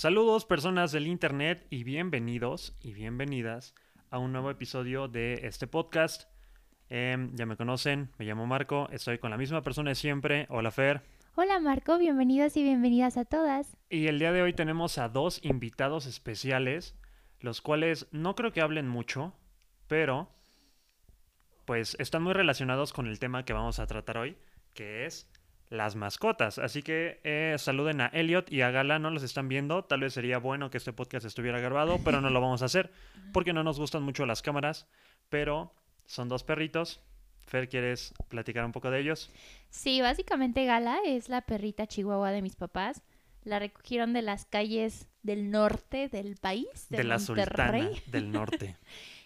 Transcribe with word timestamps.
Saludos 0.00 0.46
personas 0.46 0.92
del 0.92 1.06
Internet 1.06 1.66
y 1.68 1.84
bienvenidos 1.84 2.74
y 2.80 2.94
bienvenidas 2.94 3.74
a 4.08 4.16
un 4.16 4.32
nuevo 4.32 4.50
episodio 4.50 5.08
de 5.08 5.40
este 5.42 5.66
podcast. 5.66 6.22
Em, 6.88 7.36
ya 7.36 7.44
me 7.44 7.58
conocen, 7.58 8.08
me 8.16 8.24
llamo 8.24 8.46
Marco, 8.46 8.88
estoy 8.92 9.18
con 9.18 9.30
la 9.30 9.36
misma 9.36 9.60
persona 9.60 9.90
de 9.90 9.96
siempre. 9.96 10.46
Hola 10.48 10.70
Fer. 10.70 11.02
Hola 11.34 11.60
Marco, 11.60 11.98
bienvenidos 11.98 12.56
y 12.56 12.62
bienvenidas 12.62 13.18
a 13.18 13.26
todas. 13.26 13.76
Y 13.90 14.06
el 14.06 14.18
día 14.18 14.32
de 14.32 14.40
hoy 14.40 14.54
tenemos 14.54 14.96
a 14.96 15.10
dos 15.10 15.38
invitados 15.44 16.06
especiales, 16.06 16.96
los 17.38 17.60
cuales 17.60 18.08
no 18.10 18.34
creo 18.34 18.54
que 18.54 18.62
hablen 18.62 18.88
mucho, 18.88 19.34
pero 19.86 20.30
pues 21.66 21.94
están 22.00 22.22
muy 22.22 22.32
relacionados 22.32 22.94
con 22.94 23.06
el 23.06 23.18
tema 23.18 23.44
que 23.44 23.52
vamos 23.52 23.78
a 23.78 23.86
tratar 23.86 24.16
hoy, 24.16 24.38
que 24.72 25.04
es 25.04 25.30
las 25.70 25.96
mascotas. 25.96 26.58
Así 26.58 26.82
que 26.82 27.20
eh, 27.24 27.54
saluden 27.58 28.00
a 28.00 28.06
Elliot 28.08 28.52
y 28.52 28.60
a 28.62 28.70
Gala, 28.70 28.98
no 28.98 29.10
los 29.10 29.22
están 29.22 29.48
viendo. 29.48 29.84
Tal 29.84 30.00
vez 30.00 30.12
sería 30.12 30.38
bueno 30.38 30.68
que 30.70 30.78
este 30.78 30.92
podcast 30.92 31.24
estuviera 31.24 31.60
grabado, 31.60 31.98
pero 32.04 32.20
no 32.20 32.28
lo 32.28 32.40
vamos 32.42 32.62
a 32.62 32.66
hacer 32.66 32.90
porque 33.32 33.52
no 33.52 33.62
nos 33.62 33.78
gustan 33.78 34.02
mucho 34.02 34.26
las 34.26 34.42
cámaras. 34.42 34.86
Pero 35.28 35.72
son 36.06 36.28
dos 36.28 36.44
perritos. 36.44 37.00
Fer, 37.46 37.68
¿quieres 37.68 38.12
platicar 38.28 38.64
un 38.64 38.72
poco 38.72 38.90
de 38.90 39.00
ellos? 39.00 39.30
Sí, 39.70 40.00
básicamente 40.00 40.64
Gala 40.66 40.98
es 41.06 41.28
la 41.28 41.40
perrita 41.40 41.86
chihuahua 41.86 42.30
de 42.32 42.42
mis 42.42 42.56
papás. 42.56 43.02
La 43.42 43.58
recogieron 43.58 44.12
de 44.12 44.22
las 44.22 44.44
calles 44.44 45.08
del 45.22 45.50
norte 45.50 46.08
del 46.08 46.36
país, 46.36 46.66
de, 46.90 46.98
De 46.98 47.04
la 47.04 47.18
Monterrey. 47.18 47.82
sultana 47.82 48.02
del 48.06 48.30
norte. 48.32 48.76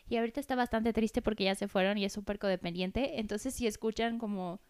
Y 0.08 0.16
ahorita 0.18 0.40
está 0.40 0.54
bastante 0.54 0.92
triste 0.92 1.22
porque 1.22 1.44
ya 1.44 1.54
se 1.54 1.68
fueron 1.68 1.98
y 1.98 2.04
es 2.04 2.12
súper 2.12 2.38
codependiente. 2.38 3.18
Entonces, 3.18 3.54
si 3.54 3.66
escuchan 3.66 4.18
como 4.18 4.60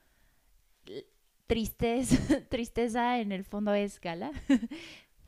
tristes, 1.46 2.48
tristeza, 2.48 3.20
en 3.20 3.32
el 3.32 3.44
fondo 3.44 3.74
es 3.74 4.00
Gala. 4.00 4.32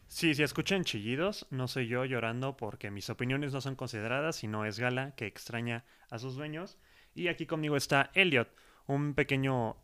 Sí, 0.09 0.37
si 0.37 0.45
escuchan 0.45 0.85
chillidos, 0.85 1.49
no 1.51 1.67
soy 1.67 1.89
yo 1.89 2.05
llorando 2.05 2.57
porque 2.57 2.93
mis 2.93 3.11
opiniones 3.11 3.53
no 3.53 3.61
son 3.61 3.75
consideradas, 3.75 4.37
sino 4.37 4.65
es 4.65 4.79
Gala 4.79 5.17
que 5.17 5.27
extraña 5.27 5.85
a 6.11 6.21
sus 6.21 6.37
dueños. 6.37 6.79
Y 7.13 7.27
aquí 7.27 7.45
conmigo 7.45 7.77
está 7.77 8.13
Elliot, 8.15 8.49
un 8.87 9.15
pequeño, 9.15 9.77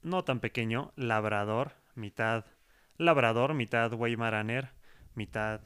no 0.00 0.24
tan 0.24 0.40
pequeño, 0.40 0.94
labrador, 0.96 1.74
mitad 1.94 2.46
labrador, 2.96 3.54
mitad 3.54 3.92
Weimaraner, 3.92 4.70
mitad... 5.14 5.60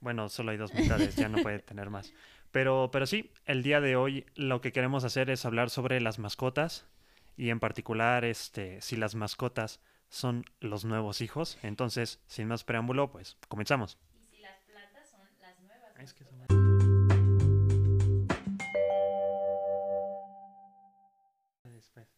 Bueno, 0.00 0.28
solo 0.28 0.52
hay 0.52 0.56
dos 0.56 0.74
mitades, 0.74 1.16
ya 1.16 1.28
no 1.28 1.42
puede 1.42 1.58
tener 1.60 1.90
más. 1.90 2.14
Pero, 2.50 2.90
pero 2.92 3.06
sí, 3.06 3.32
el 3.46 3.62
día 3.62 3.80
de 3.80 3.96
hoy 3.96 4.26
lo 4.34 4.60
que 4.60 4.72
queremos 4.72 5.04
hacer 5.04 5.30
es 5.30 5.44
hablar 5.44 5.70
sobre 5.70 6.00
las 6.00 6.18
mascotas 6.18 6.86
y 7.36 7.50
en 7.50 7.60
particular 7.60 8.24
este, 8.24 8.80
si 8.80 8.96
las 8.96 9.14
mascotas 9.14 9.80
son 10.08 10.44
los 10.60 10.84
nuevos 10.84 11.20
hijos. 11.20 11.58
Entonces, 11.62 12.20
sin 12.26 12.48
más 12.48 12.64
preámbulo, 12.64 13.10
pues 13.10 13.36
comenzamos. 13.48 13.98
Y 14.14 14.24
si 14.24 14.38
las 14.40 14.60
plantas 14.62 15.10
son 15.10 15.20
las 15.40 15.60
nuevas. 15.60 15.90
Es 15.98 16.14
que 16.14 16.24
Después. 21.64 22.08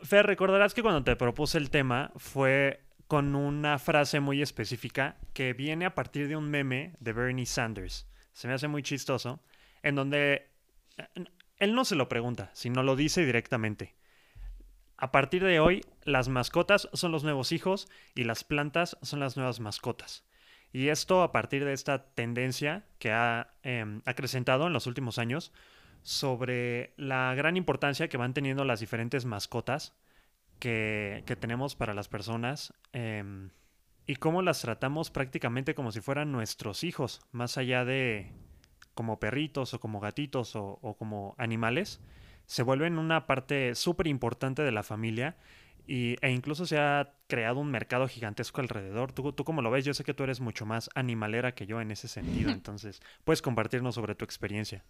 Fer, 0.00 0.26
recordarás 0.26 0.74
que 0.74 0.82
cuando 0.82 1.04
te 1.04 1.16
propuse 1.16 1.58
el 1.58 1.70
tema 1.70 2.12
fue 2.16 2.84
con 3.06 3.34
una 3.34 3.78
frase 3.78 4.20
muy 4.20 4.42
específica 4.42 5.16
que 5.32 5.54
viene 5.54 5.86
a 5.86 5.94
partir 5.94 6.28
de 6.28 6.36
un 6.36 6.50
meme 6.50 6.94
de 7.00 7.12
Bernie 7.12 7.46
Sanders. 7.46 8.06
Se 8.32 8.46
me 8.46 8.54
hace 8.54 8.68
muy 8.68 8.82
chistoso, 8.82 9.42
en 9.82 9.94
donde 9.94 10.50
eh, 10.98 11.24
él 11.58 11.74
no 11.74 11.84
se 11.84 11.96
lo 11.96 12.08
pregunta, 12.08 12.50
sino 12.54 12.82
lo 12.82 12.96
dice 12.96 13.24
directamente. 13.24 13.94
A 14.96 15.12
partir 15.12 15.44
de 15.44 15.60
hoy, 15.60 15.84
las 16.02 16.28
mascotas 16.28 16.88
son 16.92 17.12
los 17.12 17.22
nuevos 17.22 17.52
hijos 17.52 17.88
y 18.14 18.24
las 18.24 18.42
plantas 18.44 18.96
son 19.02 19.20
las 19.20 19.36
nuevas 19.36 19.60
mascotas. 19.60 20.24
Y 20.72 20.88
esto 20.88 21.22
a 21.22 21.32
partir 21.32 21.64
de 21.64 21.72
esta 21.72 22.04
tendencia 22.12 22.84
que 22.98 23.12
ha 23.12 23.54
em, 23.62 24.02
acrecentado 24.04 24.66
en 24.66 24.72
los 24.72 24.86
últimos 24.86 25.18
años 25.18 25.52
sobre 26.02 26.92
la 26.96 27.34
gran 27.34 27.56
importancia 27.56 28.08
que 28.08 28.16
van 28.16 28.34
teniendo 28.34 28.64
las 28.64 28.80
diferentes 28.80 29.24
mascotas 29.24 29.94
que, 30.58 31.22
tenemos 31.40 31.76
para 31.76 31.94
las 31.94 32.08
personas 32.08 32.74
em, 32.92 33.50
y 34.06 34.16
cómo 34.16 34.42
las 34.42 34.60
tratamos 34.60 35.10
prácticamente 35.10 35.74
como 35.74 35.92
si 35.92 36.00
fueran 36.00 36.32
nuestros 36.32 36.82
hijos, 36.84 37.20
más 37.30 37.56
allá 37.56 37.84
de 37.84 38.32
como 38.98 39.20
perritos 39.20 39.74
o 39.74 39.78
como 39.78 40.00
gatitos 40.00 40.56
o, 40.56 40.80
o 40.82 40.96
como 40.96 41.36
animales, 41.38 42.00
se 42.46 42.64
vuelven 42.64 42.98
una 42.98 43.28
parte 43.28 43.76
súper 43.76 44.08
importante 44.08 44.62
de 44.62 44.72
la 44.72 44.82
familia 44.82 45.36
y, 45.86 46.16
e 46.20 46.32
incluso 46.32 46.66
se 46.66 46.78
ha 46.78 47.14
creado 47.28 47.60
un 47.60 47.70
mercado 47.70 48.08
gigantesco 48.08 48.60
alrededor. 48.60 49.12
¿Tú, 49.12 49.32
¿Tú 49.32 49.44
cómo 49.44 49.62
lo 49.62 49.70
ves? 49.70 49.84
Yo 49.84 49.94
sé 49.94 50.02
que 50.02 50.14
tú 50.14 50.24
eres 50.24 50.40
mucho 50.40 50.66
más 50.66 50.90
animalera 50.96 51.54
que 51.54 51.64
yo 51.64 51.80
en 51.80 51.92
ese 51.92 52.08
sentido, 52.08 52.50
entonces 52.60 53.00
puedes 53.22 53.40
compartirnos 53.40 53.94
sobre 53.94 54.16
tu 54.16 54.24
experiencia. 54.24 54.84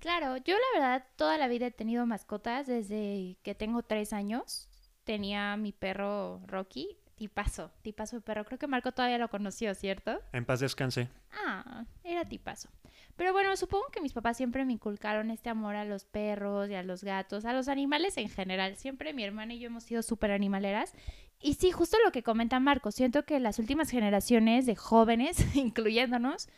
Claro, 0.00 0.38
yo 0.38 0.54
la 0.54 0.80
verdad 0.80 1.06
toda 1.16 1.36
la 1.36 1.46
vida 1.48 1.66
he 1.66 1.70
tenido 1.70 2.06
mascotas 2.06 2.66
desde 2.66 3.36
que 3.42 3.54
tengo 3.54 3.82
tres 3.82 4.14
años. 4.14 4.70
Tenía 5.04 5.58
mi 5.58 5.72
perro 5.72 6.40
Rocky, 6.46 6.96
tipazo, 7.14 7.70
tipazo 7.82 8.16
de 8.16 8.22
perro. 8.22 8.44
Creo 8.44 8.58
que 8.58 8.66
Marco 8.66 8.92
todavía 8.92 9.18
lo 9.18 9.28
conoció, 9.28 9.74
¿cierto? 9.74 10.20
En 10.32 10.44
paz 10.44 10.60
descanse. 10.60 11.08
Ah, 11.32 11.84
era 12.02 12.24
tipazo. 12.24 12.68
Pero 13.16 13.32
bueno, 13.32 13.56
supongo 13.56 13.86
que 13.92 14.00
mis 14.00 14.12
papás 14.12 14.36
siempre 14.36 14.64
me 14.64 14.72
inculcaron 14.72 15.30
este 15.30 15.48
amor 15.48 15.76
a 15.76 15.84
los 15.84 16.04
perros 16.04 16.68
y 16.70 16.74
a 16.74 16.82
los 16.82 17.04
gatos, 17.04 17.44
a 17.44 17.52
los 17.52 17.68
animales 17.68 18.16
en 18.18 18.28
general. 18.28 18.76
Siempre 18.76 19.12
mi 19.12 19.22
hermana 19.22 19.54
y 19.54 19.60
yo 19.60 19.68
hemos 19.68 19.84
sido 19.84 20.02
súper 20.02 20.32
animaleras. 20.32 20.92
Y 21.40 21.54
sí, 21.54 21.70
justo 21.70 21.96
lo 22.04 22.10
que 22.10 22.22
comenta 22.22 22.58
Marco, 22.58 22.90
siento 22.90 23.24
que 23.24 23.38
las 23.38 23.58
últimas 23.58 23.90
generaciones 23.90 24.66
de 24.66 24.74
jóvenes, 24.76 25.36
incluyéndonos, 25.56 26.48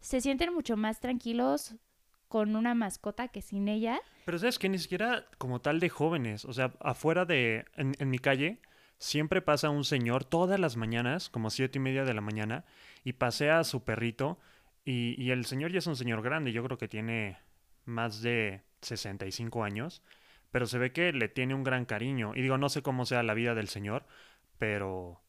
se 0.00 0.20
sienten 0.20 0.52
mucho 0.52 0.76
más 0.76 1.00
tranquilos 1.00 1.74
con 2.28 2.56
una 2.56 2.74
mascota 2.74 3.28
que 3.28 3.42
sin 3.42 3.68
ella. 3.68 4.00
Pero 4.24 4.38
sabes 4.38 4.58
que 4.58 4.68
ni 4.68 4.78
siquiera 4.78 5.26
como 5.38 5.60
tal 5.60 5.80
de 5.80 5.88
jóvenes, 5.88 6.44
o 6.44 6.52
sea, 6.52 6.72
afuera 6.80 7.24
de, 7.24 7.64
en, 7.76 7.94
en 7.98 8.10
mi 8.10 8.18
calle, 8.18 8.60
siempre 8.98 9.42
pasa 9.42 9.70
un 9.70 9.84
señor 9.84 10.24
todas 10.24 10.58
las 10.58 10.76
mañanas, 10.76 11.30
como 11.30 11.50
siete 11.50 11.78
y 11.78 11.82
media 11.82 12.04
de 12.04 12.14
la 12.14 12.20
mañana, 12.20 12.64
y 13.04 13.14
pasea 13.14 13.58
a 13.58 13.64
su 13.64 13.84
perrito, 13.84 14.38
y, 14.84 15.20
y 15.22 15.30
el 15.30 15.44
señor 15.46 15.72
ya 15.72 15.78
es 15.78 15.86
un 15.86 15.96
señor 15.96 16.22
grande, 16.22 16.52
yo 16.52 16.64
creo 16.64 16.78
que 16.78 16.88
tiene 16.88 17.38
más 17.84 18.22
de 18.22 18.62
65 18.82 19.64
años, 19.64 20.02
pero 20.50 20.66
se 20.66 20.78
ve 20.78 20.92
que 20.92 21.12
le 21.12 21.28
tiene 21.28 21.54
un 21.54 21.64
gran 21.64 21.84
cariño, 21.84 22.32
y 22.34 22.42
digo, 22.42 22.58
no 22.58 22.68
sé 22.68 22.82
cómo 22.82 23.06
sea 23.06 23.22
la 23.22 23.34
vida 23.34 23.54
del 23.54 23.68
señor, 23.68 24.06
pero, 24.58 25.20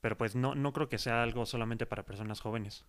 pero 0.00 0.16
pues 0.16 0.36
no, 0.36 0.54
no 0.54 0.72
creo 0.72 0.88
que 0.88 0.98
sea 0.98 1.22
algo 1.22 1.46
solamente 1.46 1.86
para 1.86 2.04
personas 2.04 2.40
jóvenes. 2.40 2.84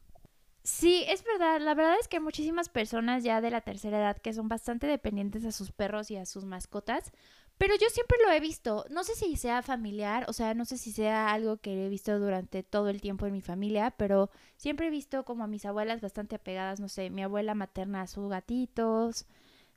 Sí, 0.63 1.05
es 1.07 1.23
verdad. 1.23 1.61
La 1.61 1.73
verdad 1.73 1.95
es 1.99 2.07
que 2.07 2.19
muchísimas 2.19 2.69
personas 2.69 3.23
ya 3.23 3.41
de 3.41 3.49
la 3.49 3.61
tercera 3.61 3.97
edad 3.97 4.17
que 4.17 4.33
son 4.33 4.49
bastante 4.49 4.87
dependientes 4.87 5.45
a 5.45 5.51
sus 5.51 5.71
perros 5.71 6.11
y 6.11 6.17
a 6.17 6.25
sus 6.25 6.45
mascotas. 6.45 7.11
Pero 7.59 7.75
yo 7.75 7.87
siempre 7.89 8.17
lo 8.25 8.31
he 8.31 8.39
visto. 8.39 8.85
No 8.89 9.03
sé 9.03 9.13
si 9.15 9.35
sea 9.35 9.61
familiar, 9.61 10.25
o 10.27 10.33
sea, 10.33 10.53
no 10.55 10.65
sé 10.65 10.77
si 10.77 10.91
sea 10.91 11.31
algo 11.31 11.57
que 11.57 11.85
he 11.85 11.89
visto 11.89 12.17
durante 12.19 12.63
todo 12.63 12.89
el 12.89 13.01
tiempo 13.01 13.27
en 13.27 13.33
mi 13.33 13.41
familia, 13.41 13.91
pero 13.91 14.31
siempre 14.57 14.87
he 14.87 14.89
visto 14.89 15.25
como 15.25 15.43
a 15.43 15.47
mis 15.47 15.65
abuelas 15.65 16.01
bastante 16.01 16.35
apegadas, 16.37 16.79
no 16.79 16.89
sé, 16.89 17.09
mi 17.11 17.21
abuela 17.21 17.53
materna 17.55 18.01
a 18.03 18.07
sus 18.07 18.29
gatitos, 18.29 19.27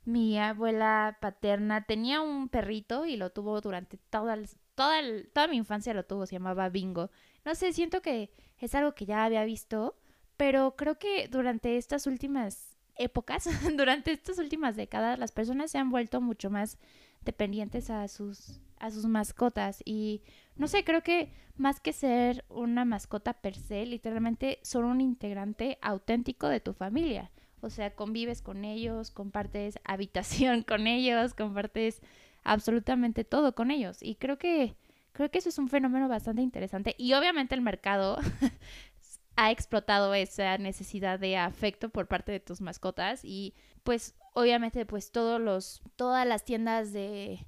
mi 0.05 0.39
abuela 0.39 1.17
paterna 1.21 1.85
tenía 1.85 2.21
un 2.21 2.49
perrito 2.49 3.05
y 3.05 3.17
lo 3.17 3.31
tuvo 3.31 3.61
durante 3.61 3.97
toda, 4.09 4.37
toda, 4.75 5.01
toda 5.33 5.47
mi 5.47 5.57
infancia, 5.57 5.93
lo 5.93 6.05
tuvo, 6.05 6.25
se 6.25 6.33
llamaba 6.35 6.69
Bingo. 6.69 7.11
No 7.45 7.53
sé, 7.55 7.73
siento 7.73 8.01
que 8.01 8.31
es 8.59 8.75
algo 8.75 8.95
que 8.95 9.05
ya 9.05 9.25
había 9.25 9.43
visto 9.45 9.95
pero 10.37 10.75
creo 10.75 10.97
que 10.97 11.27
durante 11.27 11.77
estas 11.77 12.07
últimas 12.07 12.72
épocas, 12.97 13.47
durante 13.77 14.11
estas 14.11 14.39
últimas 14.39 14.75
décadas, 14.75 15.19
las 15.19 15.31
personas 15.31 15.71
se 15.71 15.77
han 15.77 15.89
vuelto 15.89 16.21
mucho 16.21 16.49
más 16.49 16.77
dependientes 17.21 17.89
a 17.89 18.07
sus 18.07 18.59
a 18.83 18.91
sus 18.91 19.05
mascotas 19.05 19.81
y 19.85 20.23
no 20.57 20.67
sé, 20.67 20.83
creo 20.83 21.03
que 21.03 21.31
más 21.55 21.79
que 21.79 21.93
ser 21.93 22.43
una 22.49 22.83
mascota 22.83 23.31
per 23.31 23.55
se, 23.55 23.85
literalmente 23.85 24.59
son 24.61 24.83
un 24.83 24.99
integrante 24.99 25.77
auténtico 25.81 26.49
de 26.49 26.59
tu 26.59 26.73
familia. 26.73 27.31
O 27.61 27.69
sea, 27.69 27.95
convives 27.95 28.41
con 28.41 28.65
ellos, 28.65 29.09
compartes 29.09 29.79
habitación 29.85 30.63
con 30.63 30.87
ellos, 30.87 31.33
compartes 31.33 32.01
absolutamente 32.43 33.23
todo 33.23 33.55
con 33.55 33.71
ellos 33.71 34.03
y 34.03 34.15
creo 34.15 34.37
que 34.37 34.75
creo 35.13 35.31
que 35.31 35.37
eso 35.37 35.47
es 35.47 35.57
un 35.59 35.69
fenómeno 35.69 36.09
bastante 36.09 36.41
interesante 36.41 36.93
y 36.97 37.13
obviamente 37.13 37.55
el 37.55 37.61
mercado 37.61 38.17
ha 39.35 39.51
explotado 39.51 40.13
esa 40.13 40.57
necesidad 40.57 41.19
de 41.19 41.37
afecto 41.37 41.89
por 41.89 42.07
parte 42.07 42.31
de 42.31 42.39
tus 42.39 42.61
mascotas 42.61 43.21
y 43.23 43.53
pues 43.83 44.15
obviamente 44.33 44.85
pues 44.85 45.11
todos 45.11 45.39
los 45.41 45.81
todas 45.95 46.27
las 46.27 46.45
tiendas 46.45 46.93
de 46.93 47.47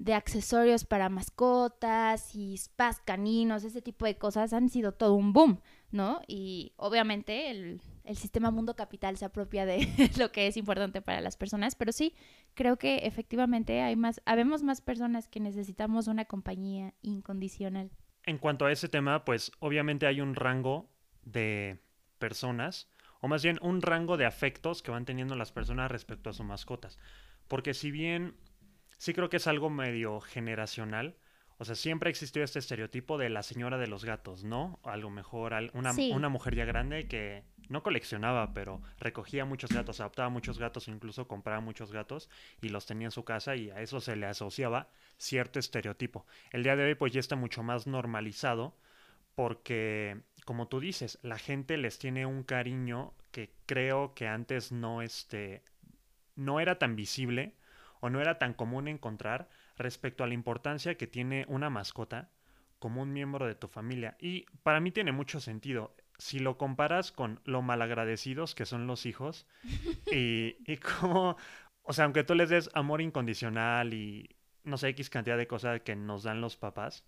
de 0.00 0.14
accesorios 0.14 0.86
para 0.86 1.10
mascotas 1.10 2.34
y 2.34 2.56
spas 2.56 3.00
caninos, 3.00 3.64
ese 3.64 3.82
tipo 3.82 4.06
de 4.06 4.16
cosas 4.16 4.54
han 4.54 4.70
sido 4.70 4.92
todo 4.92 5.12
un 5.12 5.34
boom, 5.34 5.60
¿no? 5.90 6.22
Y 6.26 6.72
obviamente 6.76 7.50
el, 7.50 7.82
el 8.04 8.16
sistema 8.16 8.50
mundo 8.50 8.74
capital 8.74 9.18
se 9.18 9.26
apropia 9.26 9.66
de 9.66 9.86
lo 10.18 10.32
que 10.32 10.46
es 10.46 10.56
importante 10.56 11.02
para 11.02 11.20
las 11.20 11.36
personas, 11.36 11.74
pero 11.74 11.92
sí, 11.92 12.14
creo 12.54 12.78
que 12.78 13.00
efectivamente 13.02 13.82
hay 13.82 13.94
más, 13.94 14.22
habemos 14.24 14.62
más 14.62 14.80
personas 14.80 15.28
que 15.28 15.38
necesitamos 15.38 16.08
una 16.08 16.24
compañía 16.24 16.94
incondicional. 17.02 17.90
en 18.24 18.38
cuanto 18.38 18.64
a 18.64 18.72
ese 18.72 18.88
tema, 18.88 19.26
pues 19.26 19.52
obviamente 19.58 20.06
hay 20.06 20.22
un 20.22 20.34
rango 20.34 20.88
de 21.22 21.78
personas, 22.18 22.88
o 23.20 23.28
más 23.28 23.42
bien 23.42 23.58
un 23.62 23.82
rango 23.82 24.16
de 24.16 24.26
afectos 24.26 24.82
que 24.82 24.90
van 24.90 25.04
teniendo 25.04 25.34
las 25.36 25.52
personas 25.52 25.90
respecto 25.90 26.30
a 26.30 26.32
sus 26.32 26.46
mascotas. 26.46 26.98
Porque 27.48 27.74
si 27.74 27.90
bien 27.90 28.36
sí 28.98 29.12
creo 29.12 29.28
que 29.28 29.38
es 29.38 29.46
algo 29.46 29.70
medio 29.70 30.20
generacional, 30.20 31.16
o 31.58 31.64
sea, 31.66 31.74
siempre 31.74 32.08
ha 32.08 32.10
existido 32.10 32.42
este 32.42 32.58
estereotipo 32.58 33.18
de 33.18 33.28
la 33.28 33.42
señora 33.42 33.76
de 33.76 33.86
los 33.86 34.04
gatos, 34.04 34.44
¿no? 34.44 34.80
A 34.82 34.96
lo 34.96 35.10
mejor 35.10 35.52
una, 35.74 35.92
una 36.10 36.28
mujer 36.30 36.54
ya 36.54 36.64
grande 36.64 37.06
que 37.06 37.44
no 37.68 37.82
coleccionaba, 37.82 38.54
pero 38.54 38.80
recogía 38.98 39.44
muchos 39.44 39.70
gatos, 39.70 40.00
adoptaba 40.00 40.30
muchos 40.30 40.58
gatos, 40.58 40.88
incluso 40.88 41.28
compraba 41.28 41.60
muchos 41.60 41.92
gatos 41.92 42.30
y 42.62 42.70
los 42.70 42.86
tenía 42.86 43.08
en 43.08 43.10
su 43.10 43.24
casa 43.24 43.56
y 43.56 43.70
a 43.70 43.82
eso 43.82 44.00
se 44.00 44.16
le 44.16 44.26
asociaba 44.26 44.88
cierto 45.18 45.58
estereotipo. 45.58 46.26
El 46.50 46.62
día 46.62 46.76
de 46.76 46.84
hoy 46.84 46.94
pues 46.94 47.12
ya 47.12 47.20
está 47.20 47.36
mucho 47.36 47.62
más 47.62 47.86
normalizado 47.86 48.74
porque, 49.34 50.20
como 50.50 50.66
tú 50.66 50.80
dices, 50.80 51.16
la 51.22 51.38
gente 51.38 51.76
les 51.76 52.00
tiene 52.00 52.26
un 52.26 52.42
cariño 52.42 53.14
que 53.30 53.54
creo 53.66 54.14
que 54.14 54.26
antes 54.26 54.72
no, 54.72 55.00
este, 55.00 55.62
no 56.34 56.58
era 56.58 56.76
tan 56.76 56.96
visible 56.96 57.54
o 58.00 58.10
no 58.10 58.20
era 58.20 58.36
tan 58.40 58.54
común 58.54 58.88
encontrar 58.88 59.48
respecto 59.76 60.24
a 60.24 60.26
la 60.26 60.34
importancia 60.34 60.96
que 60.96 61.06
tiene 61.06 61.44
una 61.46 61.70
mascota 61.70 62.32
como 62.80 63.00
un 63.00 63.12
miembro 63.12 63.46
de 63.46 63.54
tu 63.54 63.68
familia. 63.68 64.16
Y 64.18 64.44
para 64.64 64.80
mí 64.80 64.90
tiene 64.90 65.12
mucho 65.12 65.38
sentido. 65.38 65.94
Si 66.18 66.40
lo 66.40 66.58
comparas 66.58 67.12
con 67.12 67.38
lo 67.44 67.62
malagradecidos 67.62 68.56
que 68.56 68.66
son 68.66 68.88
los 68.88 69.06
hijos 69.06 69.46
y, 70.10 70.56
y 70.66 70.78
como, 70.78 71.36
o 71.84 71.92
sea, 71.92 72.06
aunque 72.06 72.24
tú 72.24 72.34
les 72.34 72.48
des 72.50 72.70
amor 72.74 73.02
incondicional 73.02 73.94
y 73.94 74.34
no 74.64 74.78
sé, 74.78 74.88
X 74.88 75.10
cantidad 75.10 75.38
de 75.38 75.46
cosas 75.46 75.82
que 75.82 75.94
nos 75.94 76.24
dan 76.24 76.40
los 76.40 76.56
papás, 76.56 77.04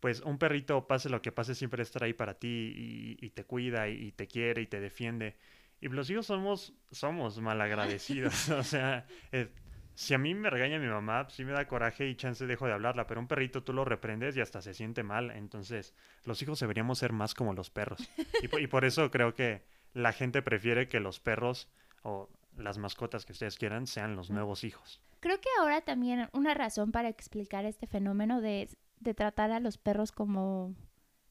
pues 0.00 0.20
un 0.22 0.38
perrito, 0.38 0.86
pase 0.86 1.08
lo 1.08 1.22
que 1.22 1.30
pase, 1.30 1.54
siempre 1.54 1.82
estará 1.82 2.06
ahí 2.06 2.14
para 2.14 2.34
ti 2.34 3.16
y, 3.20 3.30
te 3.30 3.44
cuida 3.44 3.88
y, 3.88 4.12
te 4.12 4.26
quiere 4.26 4.62
y 4.62 4.66
te 4.66 4.80
defiende. 4.80 5.36
Y 5.80 5.88
los 5.88 6.10
hijos 6.10 6.26
somos, 6.26 6.72
somos 6.90 7.40
malagradecidos. 7.40 8.48
o 8.50 8.62
sea, 8.62 9.06
eh, 9.32 9.48
si 9.94 10.14
a 10.14 10.18
mí 10.18 10.34
me 10.34 10.48
regaña 10.48 10.78
mi 10.78 10.86
mamá, 10.86 11.28
sí 11.28 11.44
me 11.44 11.52
da 11.52 11.68
coraje 11.68 12.08
y 12.08 12.16
chance 12.16 12.46
dejo 12.46 12.66
de 12.66 12.72
hablarla, 12.72 13.06
pero 13.06 13.20
un 13.20 13.28
perrito 13.28 13.62
tú 13.62 13.74
lo 13.74 13.84
reprendes 13.84 14.34
y 14.36 14.40
hasta 14.40 14.62
se 14.62 14.72
siente 14.72 15.02
mal. 15.02 15.30
Entonces, 15.30 15.94
los 16.24 16.40
hijos 16.40 16.58
deberíamos 16.58 16.98
ser 16.98 17.12
más 17.12 17.34
como 17.34 17.52
los 17.52 17.68
perros. 17.68 18.08
Y, 18.42 18.66
por 18.66 18.86
eso 18.86 19.10
creo 19.10 19.34
que 19.34 19.62
la 19.92 20.12
gente 20.12 20.40
prefiere 20.40 20.88
que 20.88 21.00
los 21.00 21.20
perros 21.20 21.68
o 22.02 22.30
las 22.56 22.78
mascotas 22.78 23.26
que 23.26 23.32
ustedes 23.32 23.58
quieran 23.58 23.86
sean 23.86 24.16
los 24.16 24.30
nuevos 24.30 24.64
hijos. 24.64 25.02
Creo 25.20 25.38
que 25.38 25.48
ahora 25.60 25.82
también 25.82 26.30
una 26.32 26.54
razón 26.54 26.92
para 26.92 27.10
explicar 27.10 27.66
este 27.66 27.86
fenómeno 27.86 28.40
de, 28.40 28.70
de 29.00 29.14
tratar 29.14 29.50
a 29.50 29.60
los 29.60 29.78
perros 29.78 30.12
como 30.12 30.74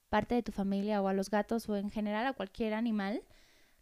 parte 0.10 0.36
de 0.36 0.44
tu 0.44 0.52
familia 0.52 1.02
o 1.02 1.08
a 1.08 1.14
los 1.14 1.30
gatos 1.30 1.70
o 1.70 1.76
en 1.76 1.90
general 1.90 2.26
a 2.26 2.34
cualquier 2.34 2.74
animal, 2.74 3.24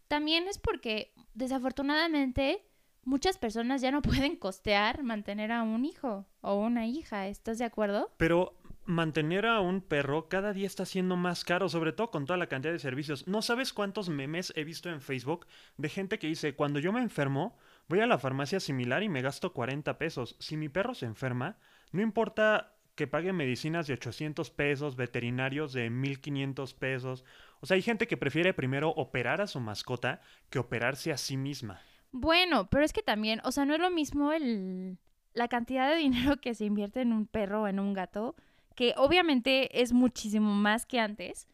también 0.07 0.47
es 0.47 0.57
porque 0.57 1.13
desafortunadamente 1.33 2.65
muchas 3.03 3.37
personas 3.37 3.81
ya 3.81 3.91
no 3.91 4.01
pueden 4.03 4.35
costear 4.35 5.03
mantener 5.03 5.51
a 5.51 5.63
un 5.63 5.85
hijo 5.85 6.25
o 6.41 6.55
una 6.55 6.85
hija. 6.85 7.27
¿Estás 7.27 7.57
de 7.57 7.65
acuerdo? 7.65 8.11
Pero 8.17 8.57
mantener 8.85 9.45
a 9.45 9.59
un 9.59 9.81
perro 9.81 10.29
cada 10.29 10.53
día 10.53 10.65
está 10.65 10.85
siendo 10.85 11.17
más 11.17 11.43
caro, 11.43 11.67
sobre 11.67 11.91
todo 11.91 12.09
con 12.09 12.25
toda 12.25 12.37
la 12.37 12.47
cantidad 12.47 12.71
de 12.71 12.79
servicios. 12.79 13.27
No 13.27 13.41
sabes 13.41 13.73
cuántos 13.73 14.07
memes 14.09 14.53
he 14.55 14.63
visto 14.63 14.89
en 14.89 15.01
Facebook 15.01 15.45
de 15.77 15.89
gente 15.89 16.19
que 16.19 16.27
dice, 16.27 16.55
cuando 16.55 16.79
yo 16.79 16.93
me 16.93 17.01
enfermo, 17.01 17.57
voy 17.89 17.99
a 17.99 18.07
la 18.07 18.17
farmacia 18.17 18.59
similar 18.59 19.03
y 19.03 19.09
me 19.09 19.21
gasto 19.21 19.53
40 19.53 19.97
pesos. 19.97 20.37
Si 20.39 20.55
mi 20.55 20.69
perro 20.69 20.93
se 20.93 21.05
enferma, 21.05 21.57
no 21.91 22.01
importa 22.01 22.76
que 22.97 23.07
pague 23.07 23.31
medicinas 23.31 23.85
de 23.85 23.93
800 23.93 24.49
pesos, 24.49 24.95
veterinarios 24.95 25.71
de 25.71 25.89
1500 25.91 26.73
pesos. 26.73 27.23
O 27.61 27.67
sea, 27.67 27.75
hay 27.75 27.83
gente 27.83 28.07
que 28.07 28.17
prefiere 28.17 28.55
primero 28.55 28.89
operar 28.89 29.39
a 29.39 29.47
su 29.47 29.59
mascota 29.59 30.19
que 30.49 30.57
operarse 30.57 31.13
a 31.13 31.17
sí 31.17 31.37
misma. 31.37 31.79
Bueno, 32.11 32.69
pero 32.69 32.83
es 32.83 32.93
que 32.93 33.03
también, 33.03 33.39
o 33.43 33.51
sea, 33.51 33.65
no 33.65 33.75
es 33.75 33.79
lo 33.79 33.91
mismo 33.91 34.33
el, 34.33 34.97
la 35.33 35.47
cantidad 35.47 35.89
de 35.89 35.97
dinero 35.97 36.37
que 36.41 36.55
se 36.55 36.65
invierte 36.65 37.01
en 37.01 37.13
un 37.13 37.27
perro 37.27 37.61
o 37.61 37.67
en 37.67 37.79
un 37.79 37.93
gato, 37.93 38.35
que 38.75 38.95
obviamente 38.97 39.81
es 39.81 39.93
muchísimo 39.93 40.55
más 40.55 40.87
que 40.87 40.99
antes, 40.99 41.47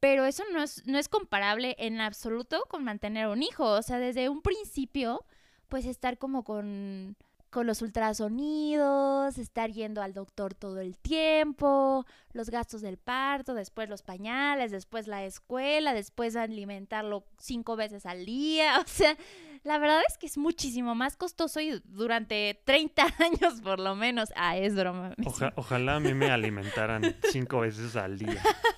pero 0.00 0.26
eso 0.26 0.44
no 0.52 0.62
es, 0.62 0.86
no 0.86 0.98
es 0.98 1.08
comparable 1.08 1.76
en 1.78 2.02
absoluto 2.02 2.64
con 2.68 2.84
mantener 2.84 3.28
un 3.28 3.42
hijo. 3.42 3.64
O 3.64 3.82
sea, 3.82 3.98
desde 3.98 4.28
un 4.28 4.42
principio, 4.42 5.24
pues 5.68 5.86
estar 5.86 6.18
como 6.18 6.44
con 6.44 7.16
con 7.50 7.66
los 7.66 7.80
ultrasonidos, 7.80 9.38
estar 9.38 9.70
yendo 9.70 10.02
al 10.02 10.12
doctor 10.12 10.54
todo 10.54 10.80
el 10.80 10.98
tiempo, 10.98 12.04
los 12.32 12.50
gastos 12.50 12.82
del 12.82 12.98
parto, 12.98 13.54
después 13.54 13.88
los 13.88 14.02
pañales, 14.02 14.70
después 14.70 15.06
la 15.06 15.24
escuela, 15.24 15.94
después 15.94 16.36
alimentarlo 16.36 17.24
cinco 17.38 17.76
veces 17.76 18.06
al 18.06 18.26
día. 18.26 18.78
O 18.88 18.90
sea, 18.90 19.16
la 19.64 19.78
verdad 19.78 20.00
es 20.08 20.18
que 20.18 20.26
es 20.26 20.38
muchísimo 20.38 20.94
más 20.94 21.16
costoso 21.16 21.60
y 21.60 21.80
durante 21.84 22.60
30 22.64 23.06
años 23.18 23.60
por 23.62 23.78
lo 23.78 23.94
menos. 23.94 24.30
Ah, 24.36 24.56
es 24.56 24.74
broma. 24.74 25.14
ojalá 25.56 25.96
a 25.96 26.00
mí 26.00 26.14
me 26.14 26.30
alimentaran 26.30 27.16
cinco 27.30 27.60
veces 27.60 27.96
al 27.96 28.18
día. 28.18 28.42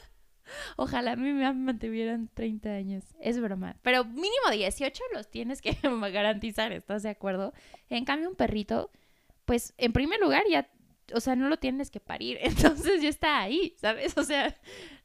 Ojalá 0.77 1.13
a 1.13 1.17
mí 1.17 1.33
me 1.33 1.53
mantuvieran 1.53 2.29
30 2.35 2.71
años. 2.71 3.05
Es 3.21 3.41
broma. 3.41 3.77
Pero 3.83 4.05
mínimo 4.05 4.51
18 4.53 5.03
los 5.15 5.31
tienes 5.31 5.63
que 5.63 5.77
garantizar, 6.13 6.73
¿estás 6.73 7.03
de 7.03 7.11
acuerdo? 7.11 7.53
En 7.89 8.05
cambio, 8.05 8.29
un 8.29 8.37
perrito, 8.37 8.91
pues 9.45 9.75
en 9.79 9.93
primer 9.93 10.21
lugar 10.21 10.43
ya, 10.51 10.69
o 11.15 11.21
sea, 11.21 11.37
no 11.37 11.49
lo 11.49 11.59
tienes 11.59 11.91
que 11.91 12.01
parir. 12.01 12.39
Entonces 12.43 13.03
ya 13.03 13.09
está 13.09 13.41
ahí, 13.41 13.75
¿sabes? 13.79 14.17
O 14.17 14.25
sea, 14.25 14.57